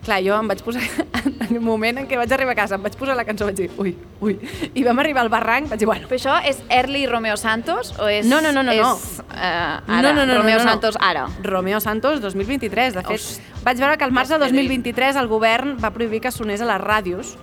[0.06, 0.84] Clar, jo em vaig posar,
[1.50, 3.58] en el moment en què vaig arribar a casa, em vaig posar la cançó, vaig
[3.58, 4.36] dir, ui, ui.
[4.78, 8.06] I vam arribar al barranc, vaig dir, bueno, Però això és Early Romeo Santos o
[8.12, 8.28] és...
[8.30, 9.26] No, no, no, no, és, no.
[9.34, 10.70] eh, ara, no, no, no, Romeo no, no.
[10.76, 11.26] Santos ara.
[11.42, 12.94] Romeo Santos 2023.
[13.00, 16.22] De fet, Host- vaig veure que al març de Hosti, 2023 el govern va prohibir
[16.22, 17.34] que sonés a les ràdios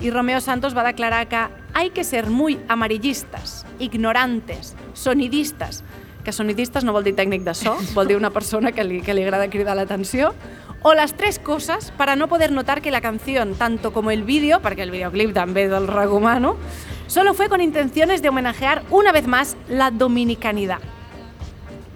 [0.00, 1.42] i Romeo Santos va declarar que
[1.74, 5.84] hay que ser muy amarillistas, ignorantes, sonidistas,
[6.24, 9.12] que sonidistes no vol dir tècnic de so, vol dir una persona que li, que
[9.12, 10.32] li agrada cridar l'atenció,
[10.82, 14.60] o las tres cosas para no poder notar que la canción, tanto como el vídeo,
[14.60, 16.56] porque el videoclip també del recomano,
[17.06, 20.78] solo fue con intenciones de homenajear una vez más la dominicanidad.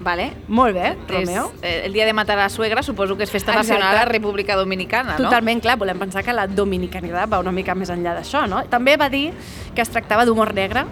[0.00, 0.34] Vale.
[0.48, 1.50] Molt bé, Romeo.
[1.62, 3.72] És, eh, el dia de matar a la suegra suposo que és festa Exacte.
[3.72, 5.24] nacional a la República Dominicana, no?
[5.24, 8.64] Totalment, clar, volem pensar que la dominicanitat va una mica més enllà d'això, no?
[8.68, 9.32] També va dir
[9.74, 10.84] que es tractava d'humor negre,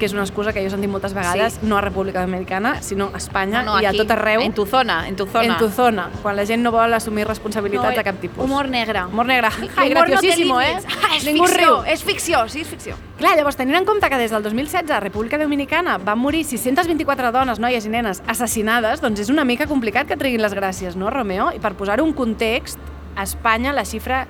[0.00, 1.66] que és una excusa que jo he sentit moltes vegades, Sí.
[1.68, 4.40] no a República Dominicana, sinó a Espanya No, no, i a tot arreu.
[4.42, 5.44] en tu zona, en tu zona.
[5.52, 8.42] En tu zona, quan la gent no vol assumir responsabilitats No, de cap tipus.
[8.44, 9.04] humor negre.
[9.04, 9.46] Humor negre.
[9.76, 10.68] Ai, Humor no té graciosísimo, eh?
[10.80, 10.86] límits.
[11.04, 11.92] Ah, és Ningú ficció, riu.
[11.92, 12.96] és ficció, sí, és ficció.
[13.18, 17.30] Clar, llavors, tenint en compte que des del 2016 a República Dominicana van morir 624
[17.32, 21.10] dones, noies i nenes assassinades, doncs és una mica complicat que treguin les gràcies, no,
[21.10, 21.50] Romeo?
[21.54, 22.78] I per posar un context,
[23.16, 24.22] a Espanya la xifra...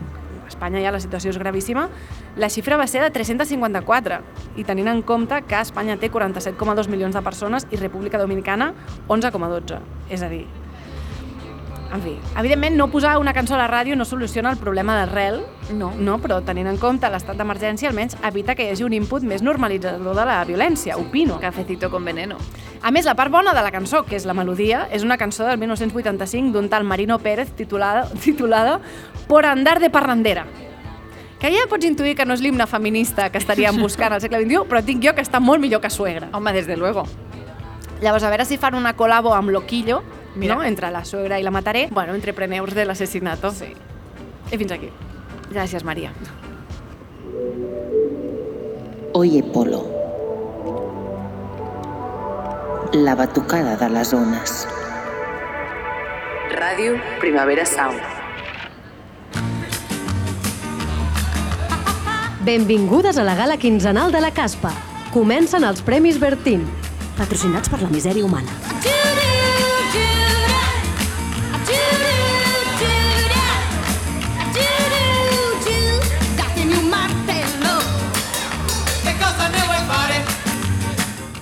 [0.45, 1.89] A Espanya ja la situació és gravíssima,
[2.37, 4.21] la xifra va ser de 354,
[4.57, 8.73] i tenint en compte que Espanya té 47,2 milions de persones i República Dominicana
[9.09, 9.81] 11,12.
[10.11, 10.45] És a dir,
[11.91, 15.41] en fi, evidentment no posar una cançó a la ràdio no soluciona el problema d'arrel,
[15.75, 15.91] no.
[15.99, 19.43] no, però tenint en compte l'estat d'emergència almenys evita que hi hagi un input més
[19.43, 21.41] normalitzador de la violència, opino.
[21.43, 22.39] Cafecito con veneno.
[22.83, 25.49] A més, la part bona de la cançó, que és la melodia, és una cançó
[25.49, 28.81] del 1985 d'un tal Marino Pérez titulada, titulada
[29.27, 30.47] Por andar de parrandera
[31.41, 34.63] que ja pots intuir que no és l'himne feminista que estaríem buscant al segle XXI,
[34.69, 36.29] però dic jo que està molt millor que Suegra.
[36.37, 37.07] Home, desde luego.
[38.01, 40.03] Llavors, a veure si fan una col·labo amb Loquillo,
[40.35, 40.55] Mira.
[40.55, 40.63] no?
[40.65, 43.51] entre la suegra i la Mataré, bueno, entre preneus de l'assassinato.
[43.53, 43.73] Sí.
[44.53, 44.89] I fins aquí.
[45.51, 46.13] Gràcies, Maria.
[49.13, 49.85] Oye, Polo.
[52.93, 54.67] La batucada de les ones.
[56.51, 58.20] Ràdio Primavera Sound.
[62.41, 64.73] Benvingudes a la gala quinzenal de la Caspa.
[65.13, 66.63] Comencen els Premis Bertín,
[67.19, 68.49] patrocinats per la misèria humana.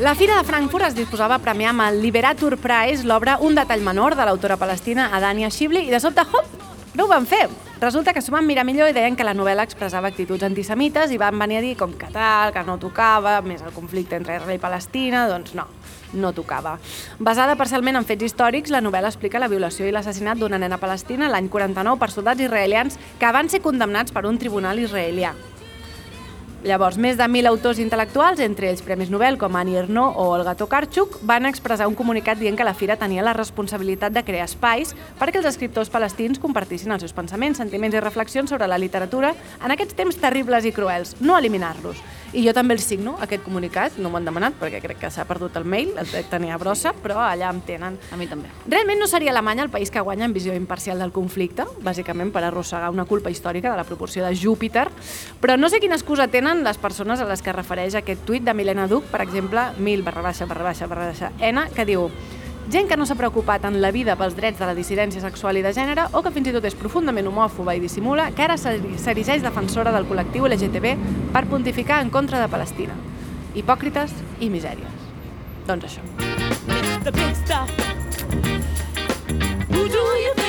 [0.02, 3.86] La Fira de Frankfurt es disposava a premiar amb el Liberatur Prize l'obra Un detall
[3.86, 6.67] menor de l'autora palestina Adania Shibli i de sobte, hop,
[6.98, 7.44] No ho van fer.
[7.78, 11.18] Resulta que s'ho van mirar millor i deien que la novel·la expressava actituds antisemites i
[11.22, 14.58] van venir a dir com que tal, que no tocava, més el conflicte entre Israel
[14.58, 15.68] i Palestina, doncs no,
[16.18, 16.72] no tocava.
[17.22, 21.30] Basada parcialment en fets històrics, la novel·la explica la violació i l'assassinat d'una nena palestina
[21.30, 25.36] l'any 49 per soldats israelians que van ser condemnats per un tribunal israelià.
[26.66, 30.56] Llavors, més de 1.000 autors intel·lectuals, entre ells Premis Nobel com Annie Ernaux o Olga
[30.58, 34.90] Tokarczuk, van expressar un comunicat dient que la Fira tenia la responsabilitat de crear espais
[35.20, 39.70] perquè els escriptors palestins compartissin els seus pensaments, sentiments i reflexions sobre la literatura en
[39.70, 42.02] aquests temps terribles i cruels, no eliminar-los.
[42.32, 45.24] I jo també el signo, aquest comunicat, no m'ho han demanat perquè crec que s'ha
[45.24, 47.96] perdut el mail, el tenia brossa, però allà em tenen.
[48.12, 48.50] A mi també.
[48.68, 52.44] Realment no seria Alemanya el país que guanya en visió imparcial del conflicte, bàsicament per
[52.44, 54.88] arrossegar una culpa històrica de la proporció de Júpiter,
[55.40, 58.52] però no sé quina excusa tenen les persones a les que refereix aquest tuit de
[58.52, 62.10] Milena Duc, per exemple, 1000 barra baixa barra baixa barra baixa N, que diu
[62.70, 65.62] gent que no s'ha preocupat en la vida pels drets de la dissidència sexual i
[65.64, 68.98] de gènere o que fins i tot és profundament homòfoba i dissimula, que ara s'eri-
[69.00, 70.96] s'erigeix defensora del col·lectiu LGTB
[71.32, 72.94] per pontificar en contra de Palestina.
[73.54, 75.06] Hipòcrites i misèries.
[75.66, 76.02] Doncs això.
[77.04, 77.70] The big stuff.
[79.70, 80.47] Who do you think?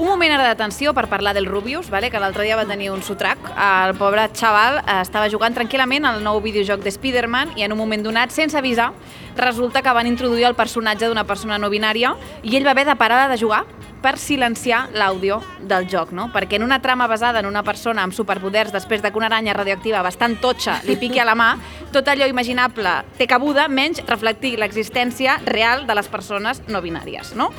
[0.00, 2.08] Un moment ara d'atenció per parlar del Rubius, vale?
[2.08, 3.50] que l'altre dia va tenir un sotrac.
[3.52, 7.78] El pobre xaval eh, estava jugant tranquil·lament al nou videojoc de Spider-Man i en un
[7.78, 8.94] moment donat, sense avisar,
[9.36, 12.96] resulta que van introduir el personatge d'una persona no binària i ell va haver de
[12.96, 13.66] parar de jugar
[14.00, 16.30] per silenciar l'àudio del joc, no?
[16.32, 19.52] Perquè en una trama basada en una persona amb superpoders després de que una aranya
[19.52, 21.50] radioactiva bastant totxa li piqui a la mà,
[21.92, 27.50] tot allò imaginable té cabuda menys reflectir l'existència real de les persones no binàries, no?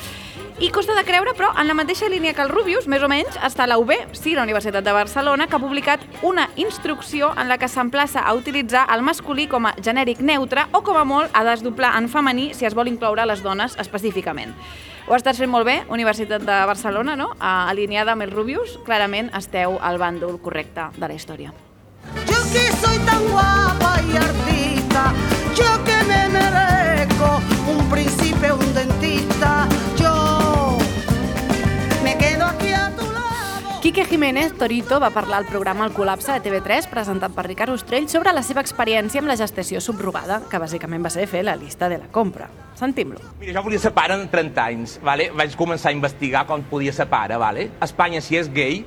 [0.61, 3.33] I costa de creure, però en la mateixa línia que el Rubius, més o menys,
[3.41, 7.57] està la UB, sí, la Universitat de Barcelona, que ha publicat una instrucció en la
[7.57, 11.41] que s'emplaça a utilitzar el masculí com a genèric neutre o, com a molt, a
[11.49, 14.53] desdoblar en femení si es vol incloure les dones específicament.
[15.09, 17.31] Ho estàs fent molt bé, Universitat de Barcelona, no?
[17.41, 21.55] Alineada amb el Rubius, clarament esteu al bàndol correcte de la història.
[22.29, 25.09] Yo que soy tan guapa y artista,
[25.57, 29.65] yo que me merezco un príncipe, un dentista,
[33.91, 38.05] Quique Jiménez Torito va parlar al programa El Col·lapse de TV3 presentat per Ricard Ostrell
[38.07, 41.89] sobre la seva experiència amb la gestació subrogada, que bàsicament va ser fer la llista
[41.91, 42.47] de la compra.
[42.79, 43.19] Sentim-lo.
[43.41, 45.25] Mira, jo volia ser pare en 30 anys, vale?
[45.35, 47.35] vaig començar a investigar com podia ser pare.
[47.35, 47.67] Vale?
[47.81, 48.79] A Espanya, si és gay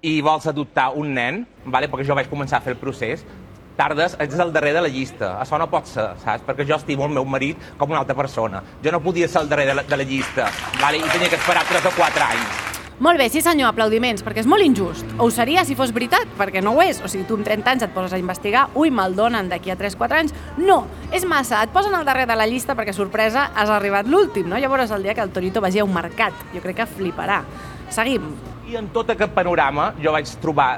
[0.00, 1.92] i vols adoptar un nen, vale?
[1.92, 3.28] perquè jo vaig començar a fer el procés,
[3.76, 5.34] tardes, ets al darrer de la llista.
[5.44, 6.48] Això no pot ser, saps?
[6.48, 8.64] Perquè jo estimo el meu marit com una altra persona.
[8.80, 10.48] Jo no podia ser al darrer de la, de la llista,
[10.80, 11.04] vale?
[11.04, 12.79] i tenia que esperar 3 o 4 anys.
[13.00, 15.08] Molt bé, sí senyor, aplaudiments, perquè és molt injust.
[15.24, 16.98] Ho seria si fos veritat, perquè no ho és.
[17.00, 19.76] O sigui, tu amb 30 anys et poses a investigar, ui, me'l donen d'aquí a
[19.80, 20.34] 3-4 anys.
[20.60, 24.52] No, és massa, et posen al darrer de la llista perquè, sorpresa, has arribat l'últim,
[24.52, 24.60] no?
[24.60, 27.40] Llavors el dia que el Torito vagi a un mercat, jo crec que fliparà.
[27.88, 28.34] Seguim.
[28.68, 30.74] I en tot aquest panorama jo vaig trobar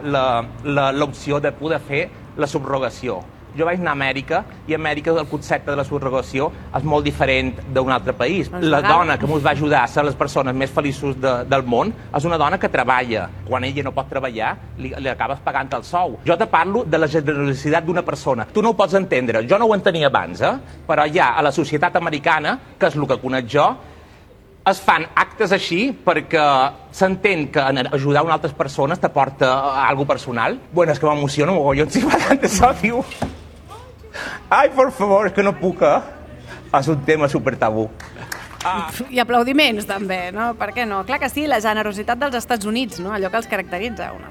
[0.95, 2.05] l'opció de poder fer
[2.39, 3.19] la subrogació.
[3.57, 7.05] Jo vaig anar a Amèrica i a Amèrica el concepte de la subrogació és molt
[7.05, 8.49] diferent d'un altre país.
[8.49, 8.99] És La legal.
[9.03, 12.25] dona que ens va ajudar a ser les persones més feliços de, del món és
[12.25, 13.29] una dona que treballa.
[13.49, 16.19] Quan ella no pot treballar, li, li acabes pagant el sou.
[16.25, 18.47] Jo te parlo de la generositat d'una persona.
[18.53, 19.47] Tu no ho pots entendre.
[19.49, 20.53] Jo no ho entenia abans, eh?
[20.87, 23.69] però ja a la societat americana, que és el que conec jo,
[24.65, 26.43] es fan actes així perquè
[26.95, 30.59] s'entén que ajudar una altres persones t'aporta a algo personal.
[30.73, 33.05] Bueno, és que m'emociono mogollon si parlant d'això, tio.
[34.53, 36.01] Ai, por favor, és que no puc, eh?
[36.77, 37.87] És un tema super tabú.
[39.09, 40.51] I aplaudiments, també, no?
[40.61, 40.99] Per què no?
[41.09, 43.15] Clar que sí, la generositat dels Estats Units, no?
[43.17, 44.11] Allò que els caracteritza.
[44.13, 44.29] Una,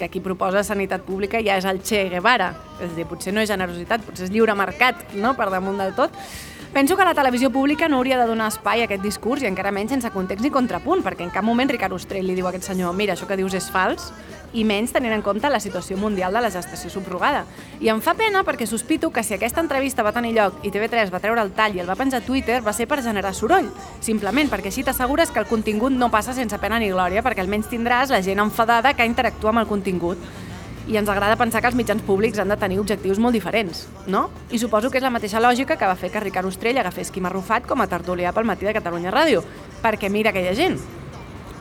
[0.00, 2.54] que qui proposa sanitat pública ja és el Che Guevara.
[2.78, 5.92] És a dir, potser no és generositat, potser és lliure mercat, no?, per damunt del
[5.98, 6.16] tot.
[6.72, 9.72] Penso que la televisió pública no hauria de donar espai a aquest discurs i encara
[9.72, 12.72] menys sense context ni contrapunt, perquè en cap moment Ricard Ostrell li diu a aquest
[12.72, 14.14] senyor mira, això que dius és fals,
[14.52, 17.44] i menys tenint en compte la situació mundial de la gestació subrogada.
[17.80, 21.12] I em fa pena perquè sospito que si aquesta entrevista va tenir lloc i TV3
[21.12, 23.70] va treure el tall i el va penjar a Twitter va ser per generar soroll,
[24.00, 27.68] simplement perquè així t'assegures que el contingut no passa sense pena ni glòria, perquè almenys
[27.70, 30.18] tindràs la gent enfadada que interactua amb el contingut.
[30.88, 34.30] I ens agrada pensar que els mitjans públics han de tenir objectius molt diferents, no?
[34.48, 37.28] I suposo que és la mateixa lògica que va fer que Ricard Ostrell agafés Quim
[37.28, 39.44] Arrufat com a tertulià pel matí de Catalunya Ràdio,
[39.84, 40.80] perquè mira aquella gent.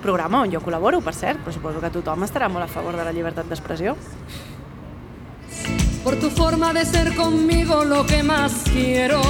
[0.02, 3.04] Programa on jo col·laboro, per cert, però suposo que tothom estarà molt a favor de
[3.04, 3.96] la llibertat d'expressió.
[6.04, 9.22] Por tu forma de ser conmigo lo que más quiero.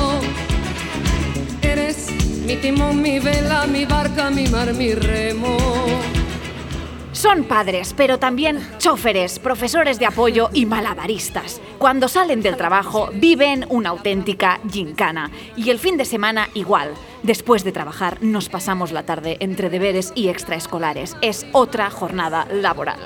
[1.62, 2.12] Eres
[2.46, 5.58] mi timón, mi vela, mi barca, mi mar, mi remo.
[7.18, 11.60] Son padres, pero también choferes, profesores de apoyo y malabaristas.
[11.80, 16.94] Cuando salen del trabajo viven una auténtica gincana y el fin de semana igual.
[17.24, 21.18] Después de trabajar, nos pasamos la tarde entre deberes y extraescolares.
[21.24, 23.00] Es otra jornada laboral.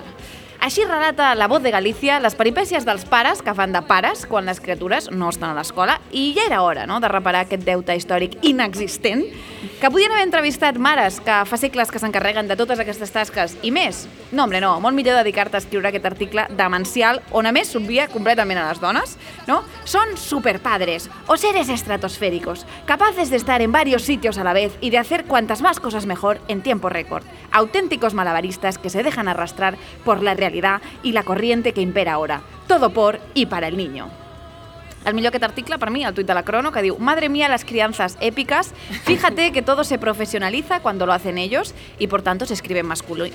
[0.62, 4.46] Així relata la voz de Galícia les peripècies dels pares que fan de pares quan
[4.46, 5.96] les criatures no estan a l'escola.
[6.14, 9.24] I ja era hora no, de reparar aquest deute històric inexistent
[9.82, 13.72] que podien haver entrevistat mares que fa segles que s'encarreguen de totes aquestes tasques i
[13.74, 14.04] més.
[14.30, 18.06] No, hombre, no, molt millor dedicar-te a escriure aquest article demencial on a més s'obvia
[18.14, 19.64] completament a les dones, no?
[19.84, 24.90] Son superpadres o seres estratosféricos, capaces de estar en varios sitios a la vez y
[24.90, 27.24] de hacer cuantas más cosas mejor en tiempo récord.
[27.52, 32.42] Auténticos malabaristas que se dejan arrastrar por la realidad y la corriente que impera ahora.
[32.68, 34.21] Todo por y para el niño.
[35.04, 37.66] El millor aquest article, per mi, el tuit la Crono, que diu Madre mía, las
[37.66, 38.72] crianzas épicas.
[39.04, 42.86] Fíjate que todo se profesionaliza cuando lo hacen ellos y por tanto se escribe en
[42.86, 43.34] masculino,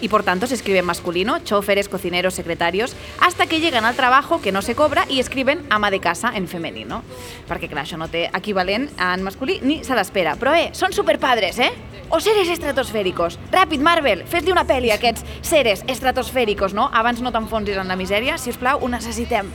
[0.00, 4.52] y por tanto se escribe masculino, choferes, cocineros, secretarios, hasta que llegan al trabajo que
[4.52, 7.02] no se cobra y escriben ama de casa en femenino.
[7.48, 10.36] Perquè, clar, això no té equivalent en masculí ni se l'espera.
[10.38, 11.72] Però, eh, són superpadres, eh?
[12.10, 13.38] O seres estratosfèricos.
[13.50, 16.88] Ràpid, Marvel, fes-li una pel·li a aquests seres estratosfèricos, no?
[16.92, 19.50] Abans no t'enfonsis en la misèria, si us plau, ho necessitem.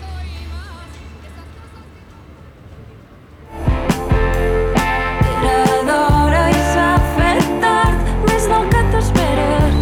[5.87, 9.75] D'hora i s'ha fet tard, més del que t'esperes.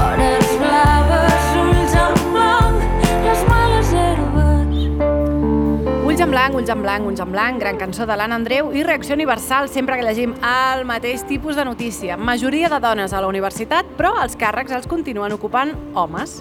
[0.00, 2.80] Hores blaves, ulls en blanc,
[3.26, 4.80] les males herbes.
[6.08, 8.82] Ulls en blanc, ulls en blanc, ulls en blanc, gran cançó de l'Anna Andreu i
[8.86, 12.16] reacció universal sempre que llegim el mateix tipus de notícia.
[12.16, 16.40] Majoria de dones a la universitat, però els càrrecs els continuen ocupant homes.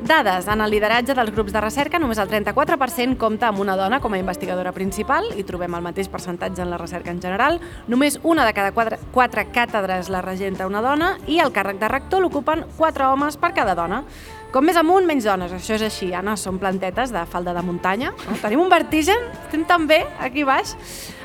[0.00, 0.46] Dades.
[0.48, 4.14] En el lideratge dels grups de recerca, només el 34% compta amb una dona com
[4.16, 7.60] a investigadora principal, i trobem el mateix percentatge en la recerca en general.
[7.86, 11.92] Només una de cada quatre, quatre càtedres la regenta una dona i el càrrec de
[11.92, 14.04] rector l'ocupen quatre homes per cada dona.
[14.50, 15.52] Com més amunt, menys dones.
[15.54, 18.10] Això és així, Anna, són plantetes de falda de muntanya.
[18.42, 20.72] Tenim un vertigen, estem tan bé aquí baix.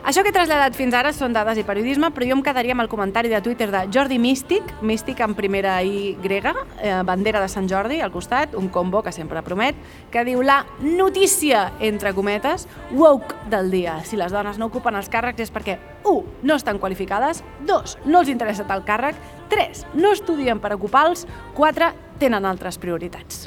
[0.05, 2.83] Això que he traslladat fins ara són dades i periodisme, però jo em quedaria amb
[2.83, 7.49] el comentari de Twitter de Jordi Místic, Místic en primera I grega, eh, bandera de
[7.49, 9.73] Sant Jordi al costat, un combo que sempre promet,
[10.13, 14.03] que diu la notícia, entre cometes, woke del dia.
[14.05, 16.21] Si les dones no ocupen els càrrecs és perquè 1.
[16.43, 17.97] no estan qualificades, 2.
[18.05, 19.17] no els interessa tal càrrec,
[19.49, 19.87] 3.
[19.95, 21.25] no estudien per ocupar-los,
[21.57, 22.04] 4.
[22.21, 23.45] Tenen altres prioritats.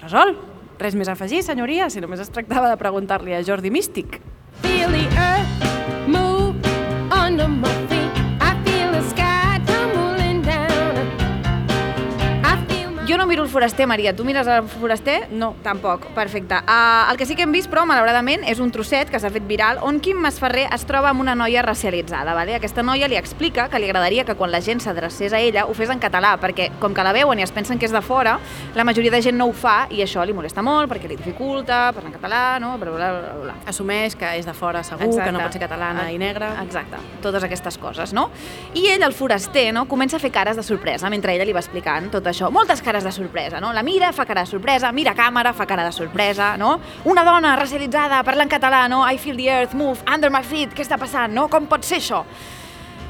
[0.00, 0.36] Resol?
[0.80, 4.20] Res més a afegir, senyoria, si només es tractava de preguntar-li a Jordi Místic.
[4.62, 6.56] Feel the earth move
[7.12, 7.79] under my
[13.30, 14.14] miro el foraster, Maria.
[14.14, 15.28] Tu mires el foraster?
[15.30, 15.54] No.
[15.62, 16.06] Tampoc.
[16.14, 16.54] Perfecte.
[16.66, 19.46] Uh, el que sí que hem vist, però, malauradament, és un trosset que s'ha fet
[19.46, 22.34] viral on Quim Masferrer es troba amb una noia racialitzada.
[22.34, 22.56] Vale?
[22.58, 25.76] Aquesta noia li explica que li agradaria que quan la gent s'adrecés a ella ho
[25.78, 28.38] fes en català, perquè com que la veuen i es pensen que és de fora,
[28.74, 31.92] la majoria de gent no ho fa i això li molesta molt perquè li dificulta
[31.94, 32.72] parlar en català, no?
[32.82, 33.56] Bla, bla, bla, bla.
[33.70, 36.50] Assumeix que és de fora segur, que no pot ser catalana i negra.
[36.64, 38.26] Exacte, totes aquestes coses, no?
[38.74, 41.62] I ell, el foraster, no, comença a fer cares de sorpresa mentre ella li va
[41.62, 42.50] explicant tot això.
[42.50, 43.19] Moltes cares de sorpresa,
[43.60, 43.72] no?
[43.72, 46.78] La mira, fa cara de sorpresa, mira càmera, fa cara de sorpresa, no?
[47.04, 49.04] Una dona racialitzada, parlant català, no?
[49.04, 51.48] I feel the earth move under my feet, què està passant, no?
[51.48, 52.24] Com pot ser això?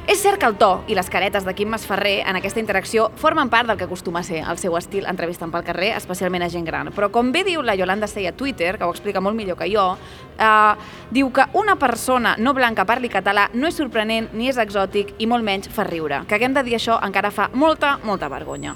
[0.07, 3.51] És cert que el to i les caretes de Quim Masferrer en aquesta interacció formen
[3.53, 6.65] part del que acostuma a ser el seu estil entrevistant pel carrer, especialment a gent
[6.65, 6.89] gran.
[6.95, 9.69] Però com bé diu la Yolanda Sey a Twitter, que ho explica molt millor que
[9.69, 9.85] jo,
[10.41, 10.73] eh,
[11.11, 15.29] diu que una persona no blanca parli català no és sorprenent ni és exòtic i
[15.29, 16.25] molt menys fa riure.
[16.27, 18.75] Que haguem de dir això encara fa molta, molta vergonya.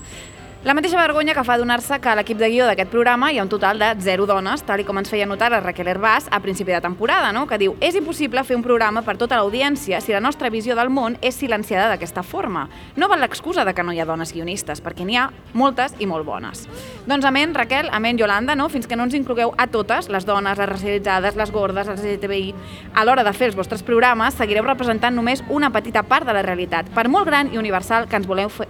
[0.65, 3.43] La mateixa vergonya que fa adonar-se que a l'equip de guió d'aquest programa hi ha
[3.43, 6.39] un total de zero dones, tal i com ens feia notar la Raquel Herbàs a
[6.41, 7.43] principi de temporada, no?
[7.45, 10.89] que diu és impossible fer un programa per tota l'audiència si la nostra visió del
[10.89, 12.63] món és silenciada d'aquesta forma.
[12.97, 16.07] No val l'excusa de que no hi ha dones guionistes, perquè n'hi ha moltes i
[16.09, 16.63] molt bones.
[17.05, 18.65] Doncs amén, Raquel, amén, Yolanda, no?
[18.73, 22.55] fins que no ens inclogueu a totes, les dones, les racialitzades, les gordes, les LGTBI,
[22.95, 26.41] a l'hora de fer els vostres programes seguireu representant només una petita part de la
[26.41, 28.65] realitat, per molt gran i universal que ens voleu fer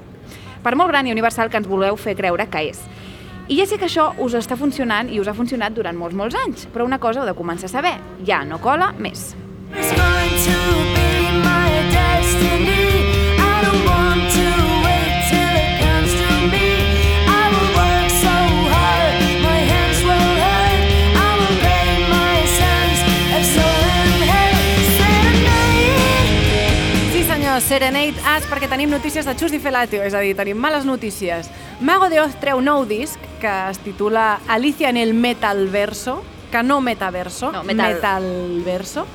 [0.66, 2.82] per molt gran i universal que ens voleu fer creure que és.
[3.46, 6.38] I ja sé que això us està funcionant i us ha funcionat durant molts, molts
[6.42, 7.94] anys, però una cosa heu de començar a saber,
[8.26, 9.36] ja no cola més.
[9.76, 10.58] It's going to
[10.98, 11.06] be
[11.46, 13.06] my destiny.
[13.38, 14.05] I don't want
[27.66, 31.48] Serenade As, perquè tenim notícies de Xus i Felatio, és a dir, tenim males notícies.
[31.82, 36.20] Mago de Oz treu nou disc que es titula Alicia en el Metalverso,
[36.52, 37.96] que no metaverso, No, metal.
[37.96, 39.08] metalverso,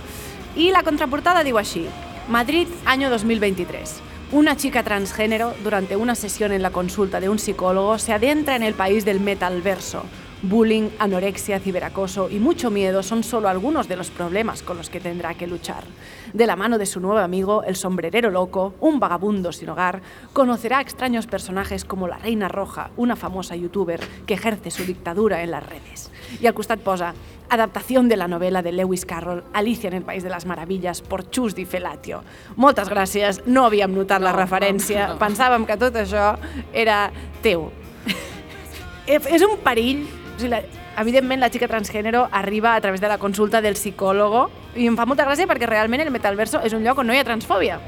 [0.56, 1.86] i la contraportada diu així,
[2.28, 4.00] Madrid, año 2023.
[4.32, 8.64] Una chica transgénero, durante una sesión en la consulta de un psicólogo, se adentra en
[8.64, 10.02] el país del metalverso.
[10.42, 14.98] Bullying, anorexia, ciberacoso y mucho miedo son solo algunos de los problemas con los que
[14.98, 15.84] tendrá que luchar.
[16.32, 20.00] De la mano de su nuevo amigo, el sombrerero loco, un vagabundo sin hogar,
[20.32, 25.42] conocerá a extraños personajes como la Reina Roja, una famosa youtuber que ejerce su dictadura
[25.42, 26.10] en las redes.
[26.40, 27.14] Y al costat posa
[27.50, 31.28] adaptación de la novela de Lewis Carroll, Alicia en el País de las Maravillas, por
[31.28, 32.22] Chus Di Felatio.
[32.56, 36.32] Moltes gràcies, no havíem notat la referència, pensàvem que tot això
[36.72, 37.10] era
[37.42, 37.68] teu.
[39.10, 40.06] És un perill,
[40.40, 40.62] o sigui, la,
[41.00, 45.06] evidentment la xica transgènero arriba a través de la consulta del psicòlogo i em fa
[45.06, 47.80] molta gràcia perquè realment el metaverso és un lloc on no hi ha transfòbia.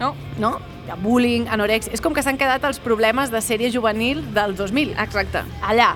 [0.00, 0.14] No?
[0.40, 0.56] No?
[0.86, 1.92] Hi ha bullying, anorexia...
[1.94, 4.96] És com que s'han quedat els problemes de sèrie juvenil del 2000.
[4.98, 5.44] Exacte.
[5.62, 5.92] Allà.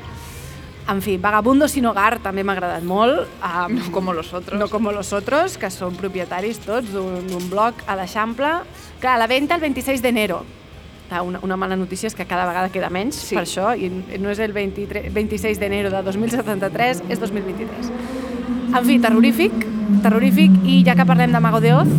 [0.93, 3.25] En fi, Vagabundo sin hogar també m'ha agradat molt.
[3.41, 4.61] Um, No como los otros.
[4.61, 8.59] No como los otros, que són propietaris tots d'un blog a l'Eixample.
[9.01, 10.43] Clar, a la venda el 26 d'enero.
[10.45, 10.64] Clar,
[11.11, 13.37] Una, una mala notícia és que cada vegada queda menys sí.
[13.37, 17.91] per això, i no és el 23, 26 d'enero de 2073, és 2023.
[18.75, 19.53] En fi, terrorífic,
[20.03, 21.93] terrorífic, i ja que parlem de Mago de Oz,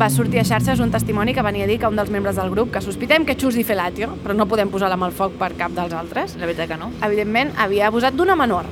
[0.00, 2.50] va sortir a xarxes un testimoni que venia a dir que un dels membres del
[2.50, 5.36] grup, que sospitem que Chus Di Felatio, però no podem posar la mà al foc
[5.38, 6.90] per cap dels altres, La veritat que no.
[7.04, 8.66] evidentment, havia abusat d'una menor.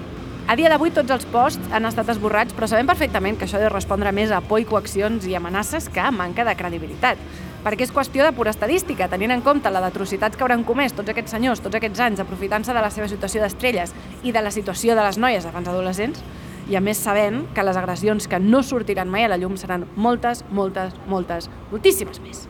[0.51, 3.63] A dia d'avui tots els posts han estat esborrats, però sabem perfectament que això ha
[3.63, 7.19] de respondre més a por i coaccions i amenaces que a manca de credibilitat.
[7.61, 11.13] Perquè és qüestió de pura estadística, tenint en compte la d'atrocitats que hauran comès tots
[11.13, 13.93] aquests senyors, tots aquests anys, aprofitant-se de la seva situació d'estrelles
[14.25, 16.23] i de la situació de les noies abans adolescents,
[16.71, 19.85] i a més sabent que les agressions que no sortiran mai a la llum seran
[19.97, 22.47] moltes, moltes, moltes, moltíssimes més.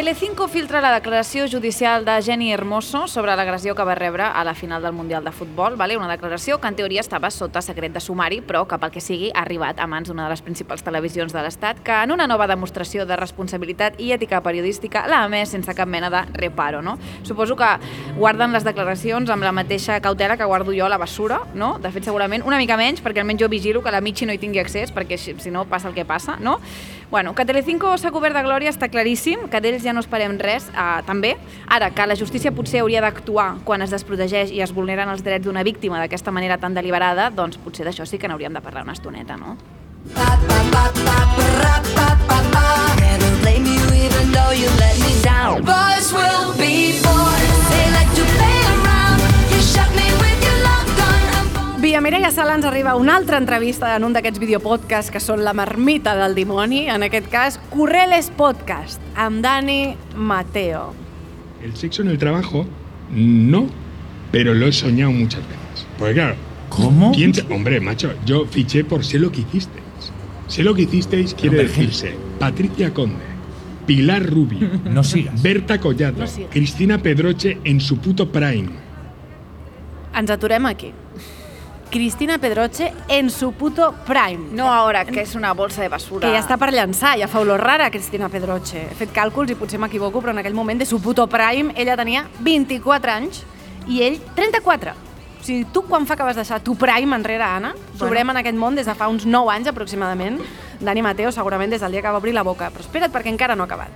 [0.00, 4.54] Telecinco filtra la declaració judicial de Jenny Hermoso sobre l'agressió que va rebre a la
[4.56, 5.74] final del Mundial de Futbol.
[5.76, 5.98] Vale?
[5.98, 9.28] Una declaració que en teoria estava sota secret de sumari, però que pel que sigui
[9.34, 12.46] ha arribat a mans d'una de les principals televisions de l'Estat, que en una nova
[12.48, 16.80] demostració de responsabilitat i ètica periodística l'ha emès sense cap mena de reparo.
[16.80, 16.96] No?
[17.22, 17.68] Suposo que
[18.16, 21.74] guarden les declaracions amb la mateixa cautela que guardo jo a la bessura, no?
[21.76, 24.40] de fet segurament una mica menys, perquè almenys jo vigilo que la Michi no hi
[24.40, 26.40] tingui accés, perquè si no passa el que passa.
[26.40, 26.56] No?
[27.10, 30.68] Bueno, que Telecinco s'ha cobert de glòria està claríssim, que d'ells ja no esperem res,
[30.70, 31.34] eh, també.
[31.66, 35.44] Ara, que la justícia potser hauria d'actuar quan es desprotegeix i es vulneren els drets
[35.44, 38.94] d'una víctima d'aquesta manera tan deliberada, doncs potser d'això sí que n'hauríem de parlar una
[38.94, 39.56] estoneta, no?
[45.60, 47.68] Boys will be boys.
[47.70, 48.59] They like to play
[51.80, 55.54] Via Mireia Sala ens arriba una altra entrevista en un d'aquests videopodcasts que són la
[55.56, 60.90] marmita del dimoni, en aquest cas Correles Podcast, amb Dani Mateo.
[61.64, 62.66] El sexo en el trabajo,
[63.10, 63.66] no,
[64.30, 65.86] pero lo he soñado muchas veces.
[65.98, 66.34] Porque claro,
[66.68, 67.12] ¿Cómo?
[67.12, 70.12] ¿quién te- Hombre, macho, yo fiché por sé lo que hicisteis.
[70.48, 73.24] Sé lo que hicisteis quiere decirse Patricia Conde,
[73.86, 75.40] Pilar Rubio, No sigas.
[75.42, 76.50] Berta Collado, No sigas.
[76.52, 78.68] Cristina Pedroche en su puto prime.
[80.14, 80.92] Ens aturem aquí.
[81.90, 84.52] Cristina Pedroche en su puto prime.
[84.52, 86.22] No ara, que és una bolsa de basura.
[86.22, 88.84] Que ja està per llançar, ja fa olor rara Cristina Pedroche.
[88.92, 91.96] He fet càlculs i potser m'equivoco, però en aquell moment de su puto prime ella
[91.98, 93.42] tenia 24 anys
[93.90, 94.94] i ell 34.
[94.94, 97.74] O sigui, tu quan fa que vas deixar tu prime enrere, Anna?
[97.98, 100.38] Sobrem en aquest món des de fa uns 9 anys aproximadament.
[100.78, 102.70] Dani Mateo segurament des del dia que va obrir la boca.
[102.70, 103.90] Però espera't perquè encara no ha acabat.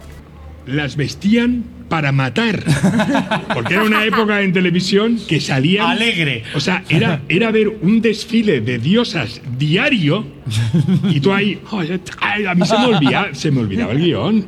[0.67, 2.65] Las vestían para matar.
[3.53, 5.87] Porque era una época en televisión que salían.
[5.87, 6.43] Alegre.
[6.55, 10.27] O sea, era, era ver un desfile de diosas diario
[11.11, 11.61] y tú ahí.
[11.71, 14.47] "Ay, ay, a mí se me, olvidaba, se me olvidaba el guion.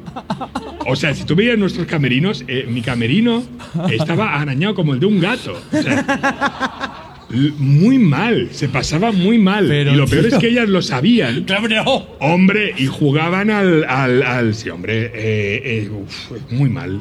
[0.86, 3.42] O sea, si tú veías nuestros camerinos, eh, mi camerino
[3.90, 5.60] estaba arañado como el de un gato.
[5.72, 9.66] O sea, muy mal, se pasaba muy mal.
[9.68, 11.44] Pero, y lo peor es que ellas lo sabían.
[11.46, 12.06] Claro, no.
[12.20, 13.84] Hombre, y jugaban al.
[13.84, 17.00] al, al- sí, hombre, eh, eh, uf, muy mal.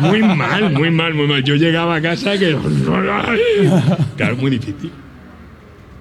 [0.00, 1.42] Muy mal, muy mal, muy mal.
[1.42, 2.56] Yo llegaba a casa que.
[4.16, 4.90] Claro, muy difícil.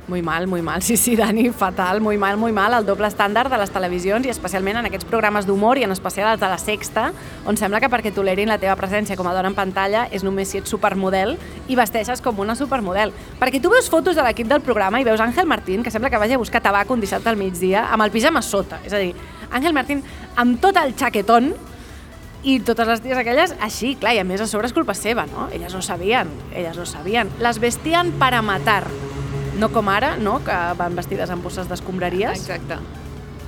[0.07, 0.81] Muy mal, muy mal.
[0.83, 2.73] Sí, sí, Dani, fatal, muy mal, muy mal.
[2.73, 6.33] El doble estàndard de les televisions i especialment en aquests programes d'humor i en especial
[6.33, 7.05] els de la Sexta,
[7.47, 10.51] on sembla que perquè tolerin la teva presència com a dona en pantalla és només
[10.51, 11.37] si ets supermodel
[11.71, 13.13] i vesteixes com una supermodel.
[13.39, 16.19] Perquè tu veus fotos de l'equip del programa i veus Àngel Martín, que sembla que
[16.19, 18.81] vagi a buscar tabac un dissabte al migdia, amb el pijama a sota.
[18.83, 19.13] És a dir,
[19.51, 20.03] Àngel Martín
[20.35, 21.53] amb tot el xaquetón
[22.43, 25.23] i totes les ties aquelles així, clar, i a més a sobre és culpa seva,
[25.31, 25.47] no?
[25.55, 27.31] Elles ho sabien, elles ho sabien.
[27.39, 28.83] Les vestien para matar,
[29.59, 32.39] no com ara, no?, que van vestides amb bosses d'escombraries.
[32.39, 32.77] Exacte.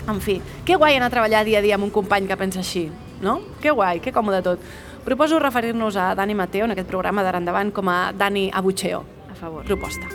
[0.07, 2.59] En fi, que guai anar a treballar dia a dia amb un company que pensa
[2.61, 2.91] així,
[3.21, 3.39] no?
[3.61, 4.59] Que guai, que còmode tot.
[5.05, 9.03] Proposo referir-nos a Dani Mateo en aquest programa d'ara endavant com a Dani Abucheo.
[9.31, 9.65] A favor.
[9.65, 10.05] Proposta.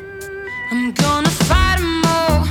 [0.70, 2.46] I'm gonna fight 'em all.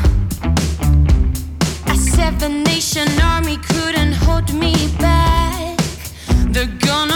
[1.87, 5.79] A seven nation army couldn't hold me back.
[6.51, 7.08] They're gonna.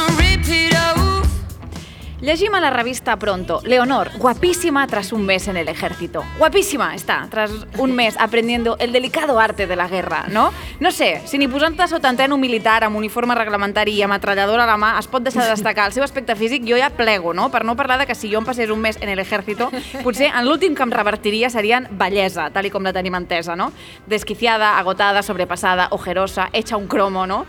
[2.23, 3.59] Llegim a la revista Pronto.
[3.65, 6.23] Leonor, guapísima tras un mes en el ejército.
[6.37, 10.53] Guapísima está, tras un mes aprendiendo el delicado arte de la guerra, no?
[10.79, 14.69] No sé, si ni posant-te sota antena un militar amb uniforme reglamentari i ametralladora a
[14.71, 17.49] la mà es pot deixar de destacar el seu aspecte físic, jo ja plego, no?
[17.51, 19.69] Per no parlar de que si jo em un mes en el ejército,
[20.01, 23.73] potser en l'últim que em revertiria serien bellesa, tal i com la tenim entesa, no?
[24.07, 27.45] Desquiciada, agotada, sobrepassada, ojerosa, hecha un cromo, no?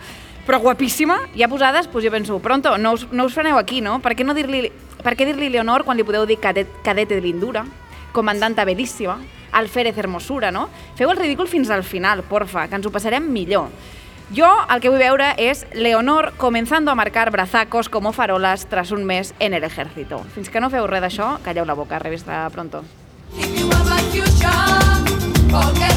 [0.47, 3.99] Però guapíssima, ja posades, doncs jo penso, pronto, no us, no us freneu aquí, no?
[4.05, 4.69] Per què, no dir-li
[5.05, 7.65] per què dir-li Leonor quan li podeu dir cadet, cadete de lindura,
[8.13, 9.19] comandanta bellíssima,
[9.53, 10.69] alférez hermosura, no?
[10.97, 13.69] Feu el ridícul fins al final, porfa, que ens ho passarem millor.
[14.35, 19.05] Jo el que vull veure és Leonor comenzando a marcar brazacos como farolas tras un
[19.05, 20.23] mes en el ejército.
[20.35, 22.85] Fins que no feu res d'això, calleu la boca, revista pronto.
[23.37, 24.49] If you want my future,
[25.53, 25.95] forget.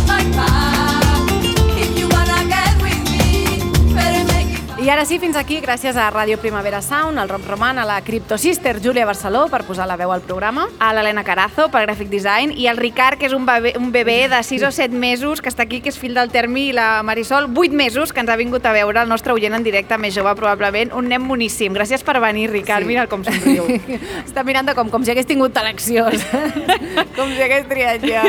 [4.80, 7.96] I ara sí, fins aquí, gràcies a Ràdio Primavera Sound, al Rob Roman, a la
[8.06, 10.68] Crypto Sister Júlia Barceló per posar la veu al programa.
[10.80, 14.28] a l'Helena Carazo per Graphic Design i el Ricard, que és un bebè, un bebè
[14.30, 17.02] de 6 o 7 mesos, que està aquí, que és fill del Termi, i la
[17.02, 20.14] Marisol, 8 mesos, que ens ha vingut a veure el nostre oient en directe, més
[20.14, 21.74] jove probablement, un nen moníssim.
[21.74, 22.88] Gràcies per venir, Ricard, Sí.
[22.88, 23.66] mira com somriu.
[24.30, 26.22] Està mirant com, com si hagués tingut eleccions.
[27.18, 28.24] com si hagués triat ja.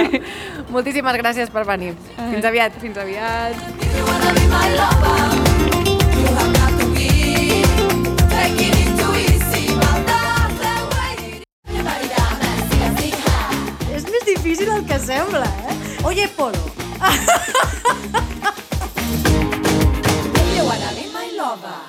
[0.73, 1.93] Moltíssimes gràcies per venir.
[2.17, 2.73] Fins aviat.
[2.81, 3.55] Fins aviat.
[4.49, 5.88] my lover.
[13.99, 15.77] És més difícil el que sembla, eh?
[16.05, 16.59] Oye, Polo.
[20.35, 21.88] Do you wanna be my lover?